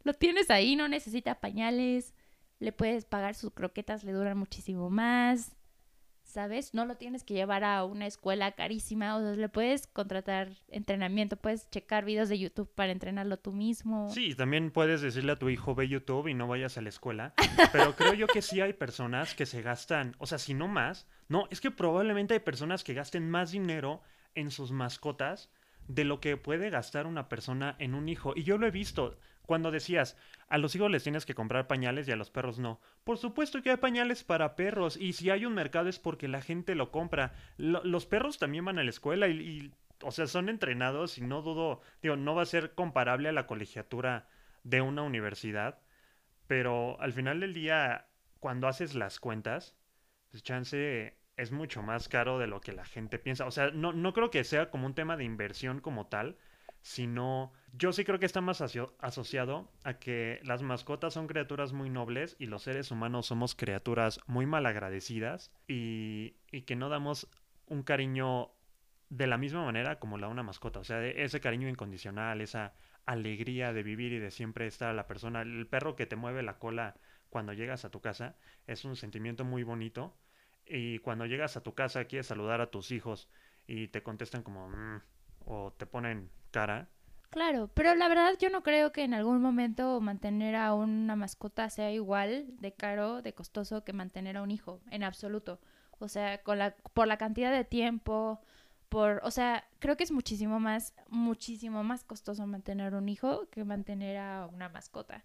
lo 0.03 0.13
tienes 0.13 0.49
ahí, 0.49 0.75
no 0.75 0.87
necesita 0.87 1.39
pañales. 1.39 2.13
Le 2.59 2.71
puedes 2.71 3.05
pagar 3.05 3.35
sus 3.35 3.51
croquetas, 3.51 4.03
le 4.03 4.13
duran 4.13 4.37
muchísimo 4.37 4.89
más. 4.89 5.51
¿Sabes? 6.35 6.73
No 6.73 6.85
lo 6.85 6.95
tienes 6.95 7.23
que 7.23 7.33
llevar 7.33 7.63
a 7.63 7.85
una 7.85 8.07
escuela 8.07 8.51
carísima, 8.51 9.15
o 9.15 9.21
sea, 9.21 9.31
le 9.35 9.47
puedes 9.47 9.87
contratar 9.87 10.49
entrenamiento, 10.67 11.37
puedes 11.37 11.69
checar 11.69 12.03
videos 12.03 12.27
de 12.27 12.37
YouTube 12.37 12.69
para 12.75 12.91
entrenarlo 12.91 13.37
tú 13.37 13.53
mismo. 13.53 14.11
Sí, 14.13 14.35
también 14.35 14.69
puedes 14.69 14.99
decirle 14.99 15.31
a 15.31 15.39
tu 15.39 15.47
hijo, 15.47 15.75
ve 15.75 15.87
YouTube 15.87 16.27
y 16.27 16.33
no 16.33 16.45
vayas 16.45 16.77
a 16.77 16.81
la 16.81 16.89
escuela, 16.89 17.33
pero 17.71 17.95
creo 17.95 18.13
yo 18.13 18.27
que 18.27 18.41
sí 18.41 18.59
hay 18.59 18.73
personas 18.73 19.33
que 19.33 19.45
se 19.45 19.61
gastan, 19.61 20.13
o 20.19 20.25
sea, 20.25 20.37
si 20.37 20.53
no 20.53 20.67
más, 20.67 21.07
no, 21.29 21.47
es 21.51 21.61
que 21.61 21.71
probablemente 21.71 22.33
hay 22.33 22.41
personas 22.41 22.83
que 22.83 22.93
gasten 22.93 23.29
más 23.29 23.51
dinero 23.51 24.01
en 24.35 24.51
sus 24.51 24.73
mascotas 24.73 25.49
de 25.87 26.03
lo 26.03 26.19
que 26.19 26.35
puede 26.35 26.69
gastar 26.69 27.07
una 27.07 27.29
persona 27.29 27.77
en 27.79 27.93
un 27.93 28.09
hijo. 28.09 28.33
Y 28.35 28.43
yo 28.43 28.57
lo 28.57 28.67
he 28.67 28.71
visto 28.71 29.17
cuando 29.45 29.71
decías, 29.71 30.17
a 30.47 30.57
los 30.57 30.75
hijos 30.75 30.91
les 30.91 31.03
tienes 31.03 31.25
que 31.25 31.35
comprar 31.35 31.67
pañales 31.67 32.07
y 32.07 32.11
a 32.11 32.15
los 32.15 32.31
perros 32.31 32.59
no. 32.59 32.79
Por 33.03 33.17
supuesto 33.17 33.61
que 33.61 33.71
hay 33.71 33.77
pañales 33.77 34.23
para 34.23 34.55
perros 34.55 34.97
y 34.97 35.13
si 35.13 35.29
hay 35.29 35.45
un 35.45 35.53
mercado 35.53 35.89
es 35.89 35.99
porque 35.99 36.27
la 36.27 36.41
gente 36.41 36.75
lo 36.75 36.91
compra. 36.91 37.33
los 37.57 38.05
perros 38.05 38.37
también 38.37 38.65
van 38.65 38.79
a 38.79 38.83
la 38.83 38.89
escuela 38.89 39.27
y, 39.27 39.71
o 40.01 40.11
sea, 40.11 40.27
son 40.27 40.49
entrenados 40.49 41.17
y 41.17 41.21
no 41.21 41.41
dudo, 41.41 41.81
digo, 42.01 42.15
no 42.15 42.35
va 42.35 42.43
a 42.43 42.45
ser 42.45 42.73
comparable 42.73 43.29
a 43.29 43.33
la 43.33 43.47
colegiatura 43.47 44.27
de 44.63 44.81
una 44.81 45.03
universidad, 45.03 45.79
pero 46.47 46.99
al 46.99 47.13
final 47.13 47.39
del 47.39 47.53
día, 47.53 48.07
cuando 48.39 48.67
haces 48.67 48.95
las 48.95 49.19
cuentas, 49.19 49.75
pues 50.31 50.43
chance 50.43 51.17
es 51.37 51.51
mucho 51.51 51.81
más 51.81 52.07
caro 52.07 52.39
de 52.39 52.47
lo 52.47 52.61
que 52.61 52.71
la 52.71 52.85
gente 52.85 53.19
piensa. 53.19 53.45
O 53.45 53.51
sea, 53.51 53.71
no, 53.71 53.93
no 53.93 54.13
creo 54.13 54.31
que 54.31 54.43
sea 54.43 54.69
como 54.69 54.85
un 54.85 54.95
tema 54.95 55.17
de 55.17 55.23
inversión 55.23 55.81
como 55.81 56.07
tal, 56.07 56.37
sino 56.85 57.51
yo 57.73 57.91
sí 57.93 58.05
creo 58.05 58.19
que 58.19 58.27
está 58.27 58.41
más 58.41 58.61
asociado 58.61 59.71
a 59.83 59.95
que 59.95 60.39
las 60.43 60.61
mascotas 60.61 61.15
son 61.15 61.25
criaturas 61.25 61.73
muy 61.73 61.89
nobles 61.89 62.35
y 62.37 62.45
los 62.45 62.61
seres 62.61 62.91
humanos 62.91 63.25
somos 63.25 63.55
criaturas 63.55 64.19
muy 64.27 64.45
malagradecidas 64.45 65.51
y, 65.67 66.35
y 66.51 66.61
que 66.61 66.75
no 66.75 66.89
damos 66.89 67.27
un 67.65 67.81
cariño 67.81 68.51
de 69.09 69.25
la 69.25 69.39
misma 69.39 69.65
manera 69.65 69.97
como 69.97 70.19
la 70.19 70.27
una 70.27 70.43
mascota, 70.43 70.77
o 70.77 70.83
sea, 70.83 71.03
ese 71.03 71.41
cariño 71.41 71.67
incondicional, 71.67 72.39
esa 72.39 72.75
alegría 73.07 73.73
de 73.73 73.81
vivir 73.81 74.13
y 74.13 74.19
de 74.19 74.29
siempre 74.29 74.67
estar 74.67 74.89
a 74.89 74.93
la 74.93 75.07
persona, 75.07 75.41
el 75.41 75.65
perro 75.65 75.95
que 75.95 76.05
te 76.05 76.15
mueve 76.15 76.43
la 76.43 76.59
cola 76.59 76.97
cuando 77.31 77.53
llegas 77.53 77.83
a 77.83 77.89
tu 77.89 77.99
casa 77.99 78.35
es 78.67 78.85
un 78.85 78.95
sentimiento 78.95 79.43
muy 79.43 79.63
bonito. 79.63 80.15
Y 80.67 80.99
cuando 80.99 81.25
llegas 81.25 81.57
a 81.57 81.63
tu 81.63 81.73
casa 81.73 82.05
quieres 82.05 82.27
saludar 82.27 82.61
a 82.61 82.69
tus 82.69 82.91
hijos 82.91 83.27
y 83.65 83.87
te 83.87 84.03
contestan 84.03 84.43
como 84.43 84.69
mm", 84.69 85.01
o 85.45 85.71
te 85.71 85.85
ponen 85.85 86.29
cara. 86.51 86.89
Claro, 87.29 87.69
pero 87.73 87.95
la 87.95 88.07
verdad 88.07 88.33
yo 88.39 88.49
no 88.49 88.63
creo 88.63 88.91
que 88.91 89.03
en 89.03 89.13
algún 89.13 89.41
momento 89.41 89.99
mantener 89.99 90.55
a 90.55 90.73
una 90.73 91.15
mascota 91.15 91.69
sea 91.69 91.91
igual 91.91 92.45
de 92.59 92.73
caro, 92.73 93.21
de 93.21 93.33
costoso 93.33 93.83
que 93.83 93.91
mantener 93.93 94.37
a 94.37 94.41
un 94.41 94.51
hijo, 94.51 94.79
en 94.89 95.03
absoluto. 95.03 95.59
O 95.99 96.07
sea, 96.07 96.41
con 96.43 96.59
la, 96.59 96.75
por 96.93 97.07
la 97.07 97.17
cantidad 97.17 97.51
de 97.51 97.65
tiempo, 97.65 98.39
por, 98.89 99.19
o 99.23 99.31
sea, 99.31 99.67
creo 99.79 99.97
que 99.97 100.05
es 100.05 100.11
muchísimo 100.11 100.59
más, 100.59 100.93
muchísimo 101.09 101.83
más 101.83 102.03
costoso 102.03 102.47
mantener 102.47 102.95
un 102.95 103.09
hijo 103.09 103.49
que 103.49 103.65
mantener 103.65 104.17
a 104.17 104.47
una 104.47 104.69
mascota. 104.69 105.23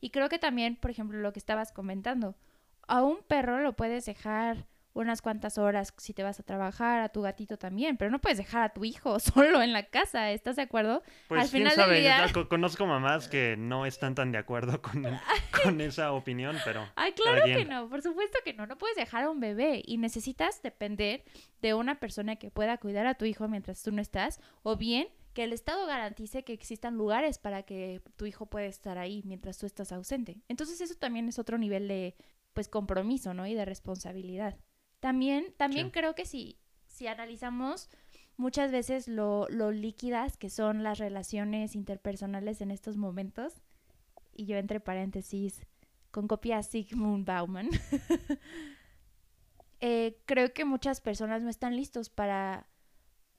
Y 0.00 0.10
creo 0.10 0.28
que 0.28 0.40
también, 0.40 0.74
por 0.76 0.90
ejemplo, 0.90 1.20
lo 1.20 1.32
que 1.32 1.38
estabas 1.38 1.70
comentando, 1.70 2.34
a 2.88 3.02
un 3.04 3.18
perro 3.22 3.60
lo 3.60 3.74
puedes 3.74 4.04
dejar 4.04 4.66
unas 4.94 5.22
cuantas 5.22 5.58
horas 5.58 5.94
si 5.96 6.14
te 6.14 6.22
vas 6.22 6.40
a 6.40 6.42
trabajar, 6.42 7.00
a 7.00 7.08
tu 7.08 7.22
gatito 7.22 7.56
también, 7.56 7.96
pero 7.96 8.10
no 8.10 8.20
puedes 8.20 8.38
dejar 8.38 8.62
a 8.62 8.68
tu 8.70 8.84
hijo 8.84 9.18
solo 9.20 9.62
en 9.62 9.72
la 9.72 9.84
casa, 9.84 10.30
¿estás 10.32 10.56
de 10.56 10.62
acuerdo? 10.62 11.02
Pues 11.28 11.42
Al 11.42 11.50
quién 11.50 11.62
final 11.62 11.76
sabe, 11.76 12.00
día... 12.00 12.26
yo 12.26 12.48
conozco 12.48 12.86
mamás 12.86 13.28
que 13.28 13.56
no 13.56 13.86
están 13.86 14.14
tan 14.14 14.32
de 14.32 14.38
acuerdo 14.38 14.82
con, 14.82 15.02
con 15.62 15.80
esa 15.80 16.12
opinión, 16.12 16.56
pero 16.64 16.86
Ay, 16.96 17.12
claro 17.12 17.44
que 17.44 17.64
no, 17.64 17.88
por 17.88 18.02
supuesto 18.02 18.38
que 18.44 18.54
no, 18.54 18.66
no 18.66 18.78
puedes 18.78 18.96
dejar 18.96 19.24
a 19.24 19.30
un 19.30 19.40
bebé 19.40 19.82
y 19.84 19.98
necesitas 19.98 20.62
depender 20.62 21.24
de 21.60 21.74
una 21.74 22.00
persona 22.00 22.36
que 22.36 22.50
pueda 22.50 22.78
cuidar 22.78 23.06
a 23.06 23.14
tu 23.14 23.24
hijo 23.24 23.48
mientras 23.48 23.82
tú 23.82 23.92
no 23.92 24.02
estás, 24.02 24.40
o 24.62 24.76
bien 24.76 25.08
que 25.32 25.44
el 25.44 25.52
Estado 25.52 25.86
garantice 25.86 26.44
que 26.44 26.52
existan 26.52 26.96
lugares 26.96 27.38
para 27.38 27.62
que 27.62 28.02
tu 28.16 28.26
hijo 28.26 28.46
pueda 28.46 28.66
estar 28.66 28.98
ahí 28.98 29.22
mientras 29.24 29.58
tú 29.58 29.66
estás 29.66 29.92
ausente. 29.92 30.42
Entonces 30.48 30.80
eso 30.80 30.94
también 30.94 31.28
es 31.28 31.38
otro 31.38 31.58
nivel 31.58 31.88
de 31.88 32.14
pues 32.52 32.68
compromiso, 32.68 33.32
¿no? 33.32 33.46
Y 33.46 33.54
de 33.54 33.64
responsabilidad. 33.64 34.58
También, 35.02 35.52
también 35.56 35.86
Sí. 35.86 35.92
creo 35.92 36.14
que 36.14 36.24
si, 36.24 36.56
si 36.86 37.08
analizamos 37.08 37.90
muchas 38.36 38.70
veces 38.70 39.08
lo, 39.08 39.48
lo 39.48 39.72
líquidas 39.72 40.36
que 40.36 40.48
son 40.48 40.84
las 40.84 40.98
relaciones 40.98 41.74
interpersonales 41.74 42.60
en 42.60 42.70
estos 42.70 42.96
momentos, 42.96 43.60
y 44.32 44.46
yo 44.46 44.56
entre 44.58 44.78
paréntesis, 44.78 45.66
con 46.12 46.28
copia 46.28 46.58
a 46.58 46.62
Sigmund 46.62 47.26
Bauman, 47.26 47.68
eh, 49.80 50.20
creo 50.24 50.52
que 50.52 50.64
muchas 50.64 51.00
personas 51.00 51.42
no 51.42 51.50
están 51.50 51.74
listos 51.76 52.08
para, 52.08 52.68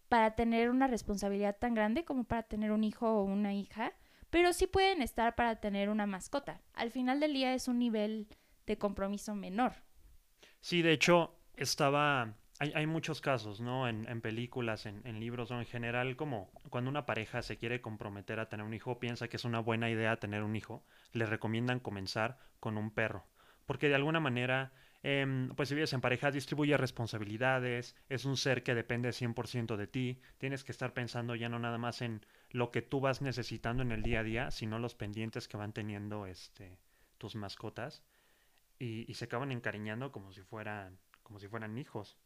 para 0.10 0.36
tener 0.36 0.70
una 0.70 0.88
responsabilidad 0.88 1.56
tan 1.58 1.76
grande 1.76 2.04
como 2.04 2.26
para 2.26 2.44
tener 2.44 2.74
un 2.74 2.84
hijo 2.84 3.10
o 3.10 3.24
una 3.24 3.54
hija, 3.54 3.94
pero 4.30 4.52
sí 4.52 4.68
pueden 4.68 5.02
estar 5.02 5.36
para 5.36 5.62
tener 5.62 5.88
una 5.90 6.08
mascota. 6.08 6.62
Al 6.74 6.92
final 6.92 7.22
del 7.22 7.34
día 7.34 7.54
es 7.54 7.70
un 7.70 7.80
nivel 7.80 8.28
de 8.66 8.78
compromiso 8.78 9.34
menor. 9.34 9.76
Sí, 10.60 10.82
de 10.82 10.92
hecho, 10.92 11.38
estaba. 11.56 12.34
Hay, 12.60 12.72
hay 12.76 12.86
muchos 12.86 13.20
casos, 13.20 13.62
¿no? 13.62 13.88
En, 13.88 14.08
en 14.08 14.22
películas, 14.22 14.86
en, 14.86 15.02
en 15.06 15.20
libros, 15.20 15.52
o 15.52 15.60
en 15.60 15.66
general, 15.66 16.16
como 16.16 16.52
cuando 16.70 16.90
una 16.90 17.06
pareja 17.06 17.42
se 17.42 17.58
quiere 17.58 17.82
comprometer 17.82 18.40
a 18.40 18.48
tener 18.48 18.66
un 18.66 18.74
hijo, 18.74 19.00
piensa 19.00 19.28
que 19.28 19.38
es 19.38 19.46
una 19.46 19.60
buena 19.60 19.90
idea 19.90 20.18
tener 20.18 20.44
un 20.44 20.56
hijo, 20.56 20.86
le 21.14 21.26
recomiendan 21.26 21.80
comenzar 21.80 22.38
con 22.60 22.78
un 22.78 22.92
perro. 22.92 23.26
Porque 23.66 23.90
de 23.90 23.96
alguna 23.96 24.20
manera, 24.20 24.72
em, 25.04 25.50
pues 25.56 25.70
si 25.70 25.76
vives 25.76 25.94
en 25.94 26.02
pareja, 26.02 26.32
distribuye 26.32 26.78
responsabilidades, 26.78 27.96
es 28.10 28.26
un 28.26 28.38
ser 28.38 28.64
que 28.64 28.76
depende 28.76 29.12
100% 29.14 29.78
de 29.78 29.88
ti, 29.88 30.22
tienes 30.38 30.64
que 30.64 30.72
estar 30.72 30.94
pensando 30.94 31.36
ya 31.36 31.50
no 31.50 31.60
nada 31.60 31.78
más 31.78 32.02
en 32.02 32.26
lo 32.52 32.72
que 32.72 32.82
tú 32.82 33.00
vas 33.00 33.22
necesitando 33.22 33.84
en 33.84 33.92
el 33.92 34.04
día 34.04 34.20
a 34.20 34.24
día, 34.24 34.52
sino 34.52 34.80
los 34.80 34.96
pendientes 34.96 35.48
que 35.48 35.58
van 35.58 35.74
teniendo 35.74 36.26
este, 36.26 36.78
tus 37.18 37.36
mascotas 37.36 38.04
y, 38.80 39.10
y 39.10 39.14
se 39.16 39.26
acaban 39.26 39.52
encariñando 39.52 40.12
como 40.12 40.34
si 40.34 40.42
fueran, 40.42 41.00
como 41.24 41.40
si 41.40 41.48
fueran 41.48 41.78
hijos. 41.78 42.18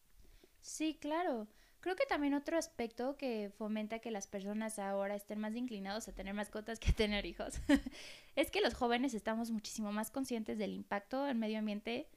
Sí, 0.61 0.97
claro. 0.99 1.47
Creo 1.79 1.95
que 1.95 2.05
también 2.05 2.33
otro 2.33 2.57
aspecto 2.57 3.15
que 3.17 3.51
fomenta 3.57 3.99
que 3.99 4.11
las 4.11 4.27
personas 4.27 4.79
ahora 4.79 5.15
estén 5.15 5.39
más 5.39 5.55
inclinados 5.55 6.07
a 6.07 6.13
tener 6.15 6.33
mascotas 6.33 6.79
que 6.79 6.89
a 6.89 6.93
tener 6.93 7.25
hijos 7.25 7.53
es 8.35 8.49
que 8.51 8.61
los 8.61 8.73
jóvenes 8.73 9.13
estamos 9.13 9.51
muchísimo 9.51 9.91
más 9.91 10.09
conscientes 10.09 10.57
del 10.57 10.73
impacto 10.73 11.23
al 11.23 11.35
medio 11.35 11.59
ambiente 11.59 12.09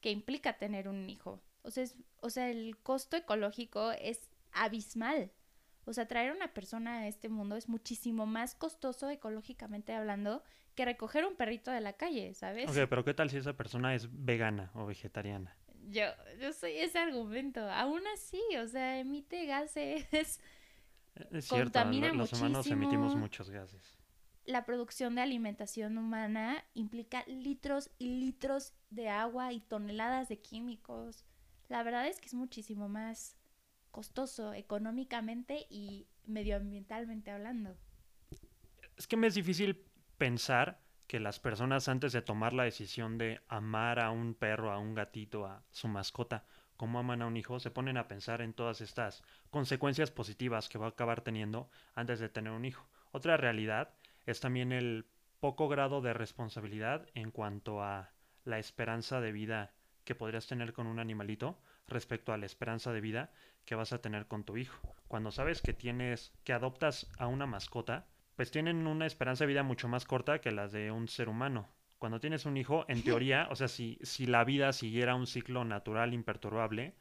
que 0.00 0.10
implica 0.12 0.56
tener 0.56 0.88
un 0.88 1.10
hijo. 1.10 1.42
O 1.62 1.70
sea, 1.70 1.82
es- 1.84 1.96
o 2.20 2.30
sea, 2.30 2.48
el 2.48 2.78
costo 2.78 3.16
ecológico 3.16 3.90
es 3.92 4.30
abismal. 4.52 5.32
O 5.84 5.92
sea, 5.92 6.06
traer 6.06 6.30
a 6.30 6.34
una 6.36 6.54
persona 6.54 6.98
a 7.00 7.08
este 7.08 7.28
mundo 7.28 7.56
es 7.56 7.68
muchísimo 7.68 8.24
más 8.24 8.54
costoso 8.54 9.10
ecológicamente 9.10 9.92
hablando 9.94 10.44
que 10.76 10.84
recoger 10.84 11.26
un 11.26 11.34
perrito 11.34 11.72
de 11.72 11.80
la 11.80 11.94
calle, 11.94 12.34
¿sabes? 12.34 12.70
Ok, 12.70 12.88
pero 12.88 13.04
¿qué 13.04 13.14
tal 13.14 13.28
si 13.30 13.36
esa 13.36 13.54
persona 13.56 13.94
es 13.96 14.08
vegana 14.24 14.70
o 14.74 14.86
vegetariana? 14.86 15.56
Yo, 15.90 16.04
yo 16.40 16.52
soy 16.52 16.72
ese 16.78 16.98
argumento. 16.98 17.60
Aún 17.70 18.02
así, 18.14 18.40
o 18.62 18.66
sea, 18.68 18.98
emite 18.98 19.46
gases. 19.46 20.06
Es 21.30 21.44
cierto, 21.44 21.64
Contamina 21.64 22.08
lo- 22.08 22.14
los 22.14 22.32
humanos 22.32 22.66
emitimos 22.68 23.14
muchísimo. 23.14 23.20
muchos 23.20 23.50
gases. 23.50 23.98
La 24.46 24.64
producción 24.64 25.14
de 25.14 25.20
alimentación 25.20 25.98
humana 25.98 26.64
implica 26.74 27.22
litros 27.26 27.90
y 27.98 28.18
litros 28.18 28.72
de 28.88 29.10
agua 29.10 29.52
y 29.52 29.60
toneladas 29.60 30.28
de 30.30 30.40
químicos. 30.40 31.24
La 31.68 31.82
verdad 31.82 32.06
es 32.08 32.18
que 32.18 32.26
es 32.26 32.34
muchísimo 32.34 32.88
más 32.88 33.36
costoso 33.90 34.54
económicamente 34.54 35.66
y 35.68 36.06
medioambientalmente 36.24 37.30
hablando. 37.30 37.76
Es 38.96 39.06
que 39.06 39.16
me 39.18 39.26
es 39.26 39.34
difícil 39.34 39.84
pensar 40.16 40.80
que 41.12 41.20
las 41.20 41.38
personas 41.38 41.88
antes 41.88 42.14
de 42.14 42.22
tomar 42.22 42.54
la 42.54 42.62
decisión 42.62 43.18
de 43.18 43.42
amar 43.46 44.00
a 44.00 44.10
un 44.10 44.32
perro, 44.32 44.72
a 44.72 44.78
un 44.78 44.94
gatito, 44.94 45.44
a 45.44 45.62
su 45.70 45.86
mascota, 45.86 46.46
como 46.78 46.98
aman 46.98 47.20
a 47.20 47.26
un 47.26 47.36
hijo, 47.36 47.60
se 47.60 47.70
ponen 47.70 47.98
a 47.98 48.08
pensar 48.08 48.40
en 48.40 48.54
todas 48.54 48.80
estas 48.80 49.22
consecuencias 49.50 50.10
positivas 50.10 50.70
que 50.70 50.78
va 50.78 50.86
a 50.86 50.88
acabar 50.88 51.20
teniendo 51.20 51.68
antes 51.94 52.18
de 52.18 52.30
tener 52.30 52.54
un 52.54 52.64
hijo. 52.64 52.88
Otra 53.10 53.36
realidad 53.36 53.90
es 54.24 54.40
también 54.40 54.72
el 54.72 55.04
poco 55.38 55.68
grado 55.68 56.00
de 56.00 56.14
responsabilidad 56.14 57.06
en 57.12 57.30
cuanto 57.30 57.82
a 57.82 58.08
la 58.46 58.58
esperanza 58.58 59.20
de 59.20 59.32
vida 59.32 59.74
que 60.04 60.14
podrías 60.14 60.46
tener 60.46 60.72
con 60.72 60.86
un 60.86 60.98
animalito 60.98 61.60
respecto 61.88 62.32
a 62.32 62.38
la 62.38 62.46
esperanza 62.46 62.90
de 62.90 63.02
vida 63.02 63.30
que 63.66 63.74
vas 63.74 63.92
a 63.92 64.00
tener 64.00 64.28
con 64.28 64.44
tu 64.44 64.56
hijo. 64.56 64.96
Cuando 65.08 65.30
sabes 65.30 65.60
que 65.60 65.74
tienes, 65.74 66.32
que 66.42 66.54
adoptas 66.54 67.06
a 67.18 67.26
una 67.26 67.44
mascota, 67.44 68.06
pues 68.42 68.50
tienen 68.50 68.88
una 68.88 69.06
esperanza 69.06 69.44
de 69.44 69.52
vida 69.52 69.62
mucho 69.62 69.86
más 69.86 70.04
corta 70.04 70.40
que 70.40 70.50
las 70.50 70.72
de 70.72 70.90
un 70.90 71.06
ser 71.06 71.28
humano. 71.28 71.68
Cuando 71.98 72.18
tienes 72.18 72.44
un 72.44 72.56
hijo, 72.56 72.84
en 72.88 73.04
teoría, 73.04 73.46
o 73.52 73.54
sea, 73.54 73.68
si, 73.68 74.00
si 74.02 74.26
la 74.26 74.42
vida 74.42 74.72
siguiera 74.72 75.14
un 75.14 75.28
ciclo 75.28 75.64
natural 75.64 76.12
imperturbable, 76.12 76.96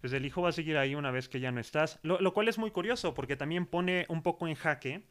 pues 0.00 0.12
el 0.12 0.24
hijo 0.24 0.40
va 0.40 0.50
a 0.50 0.52
seguir 0.52 0.76
ahí 0.76 0.94
una 0.94 1.10
vez 1.10 1.28
que 1.28 1.40
ya 1.40 1.50
no 1.50 1.58
estás. 1.58 1.98
Lo, 2.04 2.20
lo 2.20 2.32
cual 2.32 2.46
es 2.46 2.58
muy 2.58 2.70
curioso 2.70 3.12
porque 3.12 3.34
también 3.34 3.66
pone 3.66 4.06
un 4.08 4.22
poco 4.22 4.46
en 4.46 4.54
jaque 4.54 5.02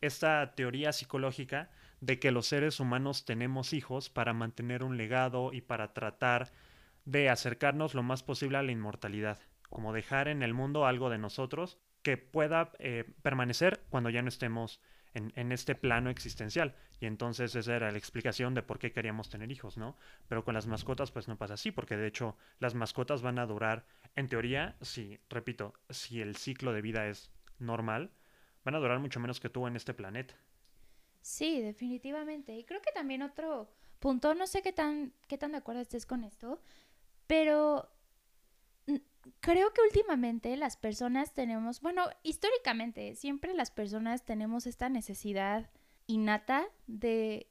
esta 0.00 0.54
teoría 0.54 0.92
psicológica 0.92 1.72
de 2.00 2.20
que 2.20 2.30
los 2.30 2.46
seres 2.46 2.78
humanos 2.78 3.24
tenemos 3.24 3.72
hijos 3.72 4.08
para 4.08 4.32
mantener 4.32 4.84
un 4.84 4.96
legado 4.96 5.52
y 5.52 5.60
para 5.60 5.92
tratar 5.92 6.52
de 7.04 7.30
acercarnos 7.30 7.94
lo 7.94 8.04
más 8.04 8.22
posible 8.22 8.58
a 8.58 8.62
la 8.62 8.70
inmortalidad, 8.70 9.40
como 9.70 9.92
dejar 9.92 10.28
en 10.28 10.44
el 10.44 10.54
mundo 10.54 10.86
algo 10.86 11.10
de 11.10 11.18
nosotros 11.18 11.78
que 12.02 12.16
pueda 12.16 12.70
eh, 12.78 13.12
permanecer 13.22 13.80
cuando 13.88 14.08
ya 14.08 14.22
no 14.22 14.28
estemos 14.28 14.80
en, 15.16 15.52
este 15.52 15.74
plano 15.74 16.10
existencial. 16.10 16.74
Y 17.00 17.06
entonces 17.06 17.54
esa 17.54 17.74
era 17.74 17.90
la 17.90 17.98
explicación 17.98 18.54
de 18.54 18.62
por 18.62 18.78
qué 18.78 18.92
queríamos 18.92 19.28
tener 19.28 19.50
hijos, 19.50 19.78
¿no? 19.78 19.96
Pero 20.28 20.44
con 20.44 20.54
las 20.54 20.66
mascotas 20.66 21.10
pues 21.10 21.28
no 21.28 21.36
pasa 21.36 21.54
así, 21.54 21.70
porque 21.70 21.96
de 21.96 22.06
hecho 22.06 22.36
las 22.58 22.74
mascotas 22.74 23.22
van 23.22 23.38
a 23.38 23.46
durar, 23.46 23.86
en 24.14 24.28
teoría, 24.28 24.76
si, 24.82 25.18
repito, 25.30 25.74
si 25.90 26.20
el 26.20 26.36
ciclo 26.36 26.72
de 26.72 26.82
vida 26.82 27.08
es 27.08 27.30
normal, 27.58 28.10
van 28.64 28.74
a 28.74 28.78
durar 28.78 28.98
mucho 28.98 29.20
menos 29.20 29.40
que 29.40 29.48
tú 29.48 29.66
en 29.66 29.76
este 29.76 29.94
planeta. 29.94 30.34
Sí, 31.22 31.60
definitivamente. 31.60 32.56
Y 32.56 32.64
creo 32.64 32.82
que 32.82 32.92
también 32.92 33.22
otro 33.22 33.70
punto, 33.98 34.34
no 34.34 34.46
sé 34.46 34.62
qué 34.62 34.72
tan, 34.72 35.12
qué 35.28 35.38
tan 35.38 35.52
de 35.52 35.58
acuerdo 35.58 35.80
estés 35.80 36.06
con 36.06 36.24
esto, 36.24 36.60
pero 37.26 37.90
creo 39.40 39.72
que 39.72 39.82
últimamente 39.82 40.56
las 40.56 40.76
personas 40.76 41.34
tenemos, 41.34 41.80
bueno, 41.80 42.08
históricamente, 42.22 43.14
siempre 43.14 43.54
las 43.54 43.70
personas 43.70 44.24
tenemos 44.24 44.66
esta 44.66 44.88
necesidad 44.88 45.70
innata 46.06 46.66
de, 46.86 47.48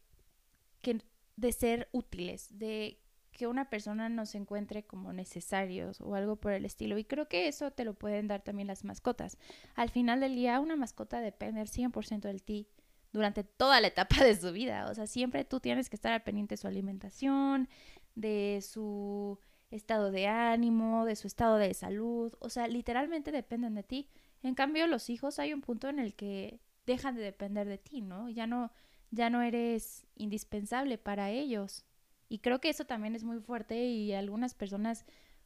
que, 0.81 1.01
de 1.35 1.51
ser 1.51 1.89
útiles, 1.91 2.57
de 2.57 2.99
que 3.31 3.47
una 3.47 3.69
persona 3.69 4.07
nos 4.07 4.33
encuentre 4.33 4.85
como 4.85 5.11
necesarios 5.11 5.99
o 5.99 6.15
algo 6.15 6.37
por 6.37 6.53
el 6.53 6.63
estilo. 6.63 6.97
Y 6.97 7.03
creo 7.03 7.27
que 7.27 7.49
eso 7.49 7.71
te 7.71 7.83
lo 7.83 7.93
pueden 7.93 8.27
dar 8.27 8.41
también 8.41 8.67
las 8.67 8.85
mascotas. 8.85 9.37
Al 9.75 9.89
final 9.89 10.21
del 10.21 10.35
día, 10.35 10.59
una 10.61 10.77
mascota 10.77 11.19
depende 11.19 11.61
100% 11.61 12.21
de 12.21 12.39
ti 12.39 12.67
durante 13.11 13.43
toda 13.43 13.81
la 13.81 13.87
etapa 13.87 14.23
de 14.23 14.35
su 14.35 14.53
vida. 14.53 14.87
O 14.89 14.93
sea, 14.93 15.05
siempre 15.05 15.43
tú 15.43 15.59
tienes 15.59 15.89
que 15.89 15.97
estar 15.97 16.13
al 16.13 16.23
pendiente 16.23 16.53
de 16.53 16.57
su 16.57 16.67
alimentación, 16.67 17.67
de 18.15 18.61
su 18.61 19.37
estado 19.71 20.11
de 20.11 20.27
ánimo, 20.27 21.05
de 21.05 21.15
su 21.15 21.27
estado 21.27 21.57
de 21.57 21.73
salud. 21.73 22.33
O 22.39 22.49
sea, 22.49 22.67
literalmente 22.67 23.31
dependen 23.31 23.75
de 23.75 23.83
ti. 23.83 24.09
En 24.43 24.55
cambio, 24.55 24.87
los 24.87 25.09
hijos 25.09 25.39
hay 25.39 25.53
un 25.53 25.61
punto 25.61 25.89
en 25.89 25.99
el 25.99 26.13
que 26.15 26.59
dejan 26.85 27.15
de 27.15 27.21
depender 27.21 27.67
de 27.67 27.77
ti, 27.77 28.01
¿no? 28.01 28.29
Ya 28.29 28.47
no, 28.47 28.71
ya 29.11 29.29
no 29.29 29.41
eres 29.41 30.05
indispensable 30.15 30.97
para 30.97 31.31
ellos. 31.31 31.85
Y 32.29 32.39
creo 32.39 32.59
que 32.59 32.69
eso 32.69 32.85
también 32.85 33.15
es 33.15 33.23
muy 33.23 33.39
fuerte 33.39 33.85
y 33.85 34.13
algunas 34.13 34.53
personas 34.53 35.05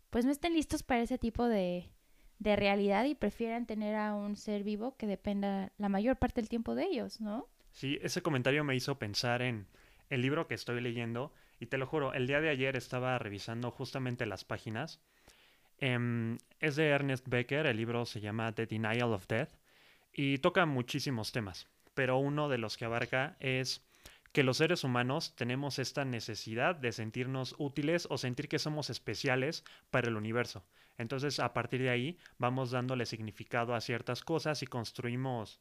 pues 0.10 0.26
no 0.26 0.32
estén 0.32 0.54
listos 0.54 0.82
para 0.84 1.02
ese 1.02 1.18
tipo 1.18 1.48
de, 1.48 1.90
de 2.40 2.56
realidad 2.56 3.06
y 3.06 3.16
prefieren 3.16 3.66
tener 3.66 3.96
a 3.96 4.16
un 4.16 4.36
ser 4.36 4.64
vivo 4.64 4.96
que 4.98 5.08
dependa 5.08 5.72
la 5.78 5.90
mayor 5.90 6.18
parte 6.18 6.42
del 6.42 6.50
tiempo 6.50 6.74
de 6.74 6.86
ellos, 6.86 7.22
¿no? 7.22 7.48
Sí, 7.72 8.00
ese 8.02 8.22
comentario 8.22 8.64
me 8.64 8.76
hizo 8.76 8.98
pensar 8.98 9.42
en 9.42 9.68
el 10.10 10.22
libro 10.22 10.48
que 10.48 10.56
estoy 10.56 10.82
leyendo 10.82 11.32
y 11.60 11.68
te 11.68 11.78
lo 11.78 11.86
juro, 11.86 12.14
el 12.14 12.28
día 12.28 12.42
de 12.42 12.50
ayer 12.50 12.76
estaba 12.76 13.18
revisando 13.20 13.72
justamente 13.72 14.26
las 14.26 14.46
páginas. 14.46 15.02
Eh, 15.80 16.38
es 16.60 16.76
de 16.76 16.88
Ernest 16.88 17.28
Becker, 17.28 17.66
el 17.66 17.78
libro 17.78 18.06
se 18.06 18.22
llama 18.22 18.54
The 18.54 18.66
Denial 18.66 19.14
of 19.14 19.28
Death 19.28 19.50
y 20.14 20.40
toca 20.40 20.66
muchísimos 20.66 21.32
temas, 21.32 21.68
pero 21.94 22.18
uno 22.18 22.50
de 22.50 22.58
los 22.58 22.78
que 22.78 22.86
abarca 22.86 23.38
es 23.40 23.86
que 24.32 24.44
los 24.44 24.58
seres 24.58 24.84
humanos 24.84 25.36
tenemos 25.36 25.80
esta 25.80 26.06
necesidad 26.06 26.76
de 26.76 26.92
sentirnos 26.92 27.56
útiles 27.58 28.08
o 28.10 28.18
sentir 28.18 28.48
que 28.48 28.60
somos 28.60 28.90
especiales 28.90 29.64
para 29.90 30.08
el 30.08 30.16
universo. 30.16 30.66
Entonces, 30.98 31.40
a 31.40 31.54
partir 31.54 31.82
de 31.82 31.90
ahí, 31.90 32.18
vamos 32.38 32.72
dándole 32.72 33.06
significado 33.06 33.74
a 33.74 33.82
ciertas 33.82 34.22
cosas 34.24 34.62
y 34.62 34.68
construimos 34.68 35.60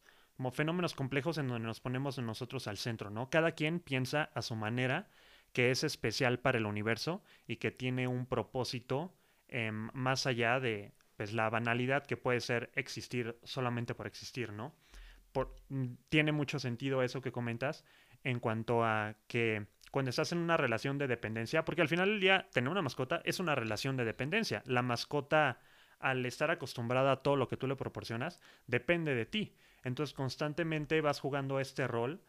fenómenos 0.51 0.93
complejos 0.93 1.37
en 1.37 1.47
donde 1.47 1.67
nos 1.67 1.81
ponemos 1.81 2.17
nosotros 2.19 2.67
al 2.67 2.77
centro, 2.77 3.09
¿no? 3.09 3.29
Cada 3.29 3.53
quien 3.53 3.79
piensa 3.79 4.29
a 4.33 4.41
su 4.41 4.55
manera 4.55 5.09
que 5.53 5.71
es 5.71 5.83
especial 5.83 6.39
para 6.39 6.57
el 6.57 6.65
universo 6.65 7.23
y 7.47 7.57
que 7.57 7.71
tiene 7.71 8.07
un 8.07 8.25
propósito 8.25 9.13
em, 9.47 9.89
más 9.93 10.25
allá 10.27 10.59
de 10.59 10.93
pues, 11.17 11.33
la 11.33 11.49
banalidad 11.49 12.05
que 12.05 12.17
puede 12.17 12.39
ser 12.39 12.71
existir 12.75 13.37
solamente 13.43 13.95
por 13.95 14.07
existir, 14.07 14.53
¿no? 14.53 14.75
Mm, 15.69 15.93
tiene 16.09 16.31
mucho 16.31 16.59
sentido 16.59 17.03
eso 17.03 17.21
que 17.21 17.31
comentas 17.31 17.85
en 18.23 18.39
cuanto 18.39 18.83
a 18.83 19.15
que 19.27 19.67
cuando 19.91 20.09
estás 20.09 20.31
en 20.31 20.39
una 20.39 20.57
relación 20.57 20.97
de 20.97 21.07
dependencia, 21.07 21.65
porque 21.65 21.81
al 21.81 21.87
final 21.87 22.09
del 22.09 22.19
día 22.19 22.47
tener 22.51 22.69
una 22.69 22.81
mascota 22.81 23.21
es 23.25 23.39
una 23.39 23.55
relación 23.55 23.97
de 23.97 24.05
dependencia. 24.05 24.61
La 24.65 24.81
mascota, 24.81 25.59
al 25.99 26.25
estar 26.25 26.51
acostumbrada 26.51 27.11
a 27.11 27.23
todo 27.23 27.35
lo 27.35 27.47
que 27.47 27.57
tú 27.57 27.67
le 27.67 27.75
proporcionas, 27.75 28.39
depende 28.67 29.15
de 29.15 29.25
ti. 29.25 29.55
Entonces 29.83 30.13
constantemente 30.13 31.01
vas 31.01 31.19
jugando 31.19 31.59
este 31.59 31.87
rol 31.87 32.21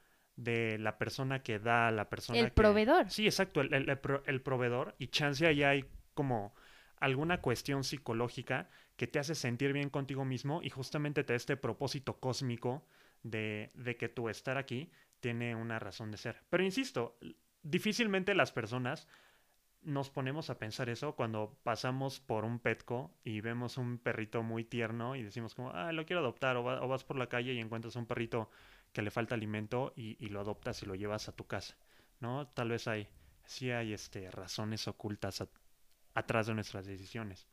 de 0.43 0.79
la 0.79 0.97
persona 0.99 1.43
que 1.43 1.59
da 1.59 1.89
a 1.89 1.91
la 1.91 2.09
persona. 2.09 2.39
El 2.39 2.53
proveedor. 2.53 3.11
Sí, 3.11 3.27
exacto, 3.27 3.61
el, 3.61 3.75
el, 3.75 4.43
proveedor. 4.43 4.95
Y 4.99 5.09
chance 5.09 5.47
ahí 5.47 5.63
hay 5.63 5.85
como 6.15 6.55
alguna 6.97 7.41
cuestión 7.41 7.85
psicológica 7.85 8.69
que 8.97 9.07
te 9.07 9.19
hace 9.19 9.35
sentir 9.35 9.73
bien 9.73 9.91
contigo 9.91 10.25
mismo 10.25 10.61
y 10.63 10.71
justamente 10.71 11.25
te 11.25 11.33
da 11.33 11.37
este 11.37 11.57
propósito 11.57 12.21
cósmico 12.21 12.87
de, 13.23 13.71
de 13.75 13.97
que 13.97 14.09
tu 14.09 14.29
estar 14.29 14.57
aquí 14.57 14.91
tiene 15.21 15.55
una 15.55 15.79
razón 15.79 16.11
de 16.11 16.17
ser. 16.17 16.43
Pero 16.49 16.65
insisto, 16.65 17.19
difícilmente 17.63 18.35
las 18.35 18.53
personas 18.53 19.07
nos 19.83 20.11
ponemos 20.11 20.51
a 20.51 20.59
pensar 20.59 20.89
eso 20.89 21.15
cuando 21.17 21.59
pasamos 21.63 22.21
por 22.21 22.45
un 22.45 22.59
petco 22.59 23.15
y 23.25 23.41
vemos 23.41 23.79
un 23.79 23.99
perrito 23.99 24.43
muy 24.43 24.65
tierno 24.65 25.17
y 25.17 25.23
decimos 25.23 25.55
como, 25.55 25.71
ah, 25.71 25.93
lo 25.93 26.05
quiero 26.05 26.21
adoptar, 26.21 26.57
o, 26.57 26.63
vas 26.63 27.05
por 27.05 27.17
la 27.17 27.29
calle 27.29 27.55
y 27.55 27.61
encuentras 27.61 27.97
un 27.97 28.07
perrito 28.07 28.51
que 28.93 29.03
le 29.03 29.11
falta 29.11 29.35
alimento 29.35 29.93
y, 29.97 30.17
lo 30.29 30.41
adoptas 30.41 30.83
y 30.83 30.87
lo 30.87 30.95
llevas 30.95 31.29
a 31.29 31.33
tu 31.33 31.47
casa, 31.47 31.77
¿no? 32.21 32.49
Tal 32.49 32.71
vez 32.71 32.89
hay, 32.89 33.09
sí 33.45 33.71
hay 33.71 33.93
este, 33.93 34.31
razones 34.31 34.89
ocultas 34.89 35.45
atrás 36.15 36.47
de 36.47 36.55
nuestras 36.55 36.87
decisiones. 36.87 37.47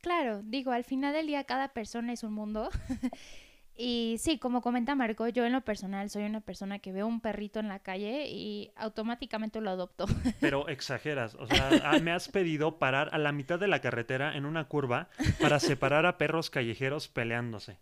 Claro, 0.00 0.42
digo, 0.42 0.72
al 0.72 0.84
final 0.84 1.14
del 1.14 1.26
día 1.26 1.44
cada 1.44 1.68
persona 1.68 2.12
es 2.12 2.24
un 2.24 2.34
mundo 2.34 2.68
Y 3.76 4.16
sí, 4.20 4.38
como 4.38 4.62
comenta 4.62 4.94
Marco, 4.94 5.26
yo 5.28 5.44
en 5.44 5.52
lo 5.52 5.62
personal 5.62 6.08
soy 6.08 6.24
una 6.24 6.40
persona 6.40 6.78
que 6.78 6.92
veo 6.92 7.08
un 7.08 7.20
perrito 7.20 7.58
en 7.58 7.66
la 7.66 7.80
calle 7.80 8.28
y 8.28 8.70
automáticamente 8.76 9.60
lo 9.60 9.70
adopto. 9.70 10.06
Pero 10.40 10.68
exageras, 10.68 11.34
o 11.34 11.46
sea, 11.46 11.70
ah, 11.82 11.98
me 11.98 12.12
has 12.12 12.28
pedido 12.28 12.78
parar 12.78 13.08
a 13.12 13.18
la 13.18 13.32
mitad 13.32 13.58
de 13.58 13.66
la 13.66 13.80
carretera 13.80 14.36
en 14.36 14.46
una 14.46 14.68
curva 14.68 15.08
para 15.40 15.58
separar 15.58 16.06
a 16.06 16.18
perros 16.18 16.50
callejeros 16.50 17.08
peleándose. 17.08 17.78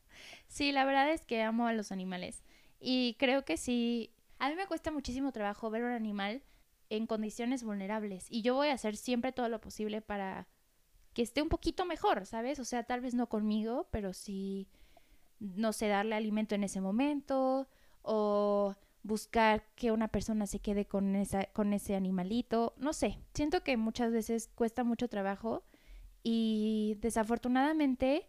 Sí, 0.49 0.72
la 0.72 0.87
verdad 0.87 1.11
es 1.11 1.26
que 1.26 1.42
amo 1.42 1.66
a 1.66 1.75
los 1.75 1.92
animales 1.92 2.42
y 2.82 3.14
creo 3.18 3.44
que 3.44 3.56
sí, 3.56 4.12
a 4.38 4.48
mí 4.50 4.56
me 4.56 4.66
cuesta 4.66 4.90
muchísimo 4.90 5.32
trabajo 5.32 5.70
ver 5.70 5.84
un 5.84 5.92
animal 5.92 6.42
en 6.90 7.06
condiciones 7.06 7.62
vulnerables 7.64 8.26
y 8.28 8.42
yo 8.42 8.54
voy 8.54 8.68
a 8.68 8.74
hacer 8.74 8.96
siempre 8.96 9.32
todo 9.32 9.48
lo 9.48 9.60
posible 9.60 10.02
para 10.02 10.48
que 11.14 11.22
esté 11.22 11.42
un 11.42 11.48
poquito 11.48 11.86
mejor, 11.86 12.26
¿sabes? 12.26 12.58
O 12.58 12.64
sea, 12.64 12.84
tal 12.84 13.00
vez 13.00 13.14
no 13.14 13.28
conmigo, 13.28 13.88
pero 13.90 14.12
sí 14.12 14.68
no 15.42 15.72
sé, 15.72 15.88
darle 15.88 16.14
alimento 16.14 16.54
en 16.54 16.64
ese 16.64 16.80
momento 16.80 17.68
o 18.02 18.74
buscar 19.02 19.64
que 19.74 19.90
una 19.90 20.08
persona 20.08 20.46
se 20.46 20.60
quede 20.60 20.86
con, 20.86 21.16
esa, 21.16 21.46
con 21.46 21.72
ese 21.72 21.96
animalito, 21.96 22.74
no 22.76 22.92
sé, 22.92 23.18
siento 23.34 23.62
que 23.64 23.76
muchas 23.76 24.12
veces 24.12 24.48
cuesta 24.54 24.84
mucho 24.84 25.08
trabajo 25.08 25.64
y 26.22 26.96
desafortunadamente 27.00 28.28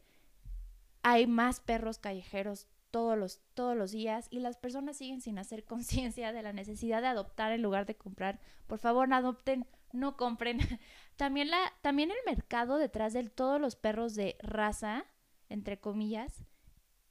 hay 1.03 1.27
más 1.27 1.60
perros 1.60 2.00
callejeros 2.00 2.67
todos 2.93 3.17
los, 3.17 3.41
todos 3.55 3.75
los 3.75 3.91
días 3.91 4.27
y 4.29 4.39
las 4.39 4.55
personas 4.55 4.97
siguen 4.97 5.19
sin 5.19 5.39
hacer 5.39 5.65
conciencia 5.65 6.31
de 6.31 6.43
la 6.43 6.53
necesidad 6.53 7.01
de 7.01 7.07
adoptar 7.07 7.51
en 7.51 7.63
lugar 7.63 7.88
de 7.88 7.97
comprar. 7.97 8.39
Por 8.67 8.77
favor, 8.77 9.12
adopten, 9.12 9.65
no 9.91 10.15
compren. 10.15 10.60
También, 11.15 11.49
la, 11.49 11.73
también 11.82 12.10
el 12.10 12.17
mercado 12.25 12.77
detrás 12.77 13.13
de 13.13 13.23
todos 13.29 13.62
los 13.62 13.75
perros 13.75 14.15
de 14.15 14.36
raza, 14.41 15.06
entre 15.47 15.79
comillas, 15.79 16.43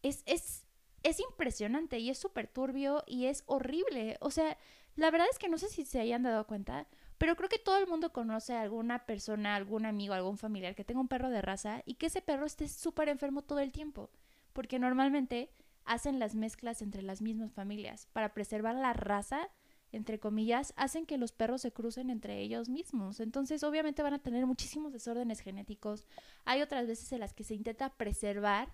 es, 0.03 0.25
es, 0.27 0.65
es 1.05 1.21
impresionante 1.21 2.01
y 2.01 2.11
es 2.11 2.19
súper 2.19 2.49
turbio 2.49 3.05
y 3.07 3.27
es 3.27 3.45
horrible. 3.47 4.17
O 4.21 4.33
sea, 4.33 4.59
la 4.97 5.13
verdad 5.13 5.29
es 5.31 5.39
que 5.39 5.49
no 5.49 5.57
sé 5.57 5.69
si 5.69 5.85
se 5.85 6.01
hayan 6.01 6.25
dado 6.25 6.49
cuenta, 6.49 6.89
pero 7.17 7.37
creo 7.37 7.49
que 7.49 7.61
todo 7.61 7.79
el 7.79 7.87
mundo 7.87 8.13
conoce 8.13 8.55
a 8.55 8.63
alguna 8.63 9.07
persona, 9.07 9.55
algún 9.55 9.87
amigo, 9.87 10.15
algún 10.15 10.37
familiar 10.37 10.75
que 10.75 10.85
tenga 10.85 11.01
un 11.01 11.07
perro 11.07 11.31
de 11.31 11.43
raza 11.43 11.83
y 11.87 11.95
que 11.95 12.07
ese 12.07 12.23
perro 12.23 12.45
esté 12.45 12.67
súper 12.67 13.09
enfermo 13.09 13.43
todo 13.43 13.61
el 13.61 13.71
tiempo. 13.71 14.11
Porque 14.53 14.81
normalmente 14.81 15.53
hacen 15.85 16.19
las 16.19 16.35
mezclas 16.35 16.83
entre 16.83 17.03
las 17.03 17.23
mismas 17.23 17.53
familias 17.53 18.09
para 18.13 18.35
preservar 18.35 18.75
la 18.75 18.93
raza 18.93 19.51
entre 19.95 20.19
comillas, 20.19 20.73
hacen 20.77 21.05
que 21.05 21.19
los 21.19 21.33
perros 21.33 21.61
se 21.61 21.71
crucen 21.71 22.09
entre 22.09 22.41
ellos 22.41 22.71
mismos. 22.71 23.21
Entonces, 23.21 23.63
obviamente 23.63 24.03
van 24.03 24.15
a 24.15 24.23
tener 24.23 24.47
muchísimos 24.47 24.91
desórdenes 24.91 25.41
genéticos. 25.41 26.07
Hay 26.47 26.63
otras 26.63 26.87
veces 26.87 27.13
en 27.13 27.21
las 27.21 27.35
que 27.35 27.45
se 27.45 27.55
intenta 27.55 27.91
preservar 27.91 28.73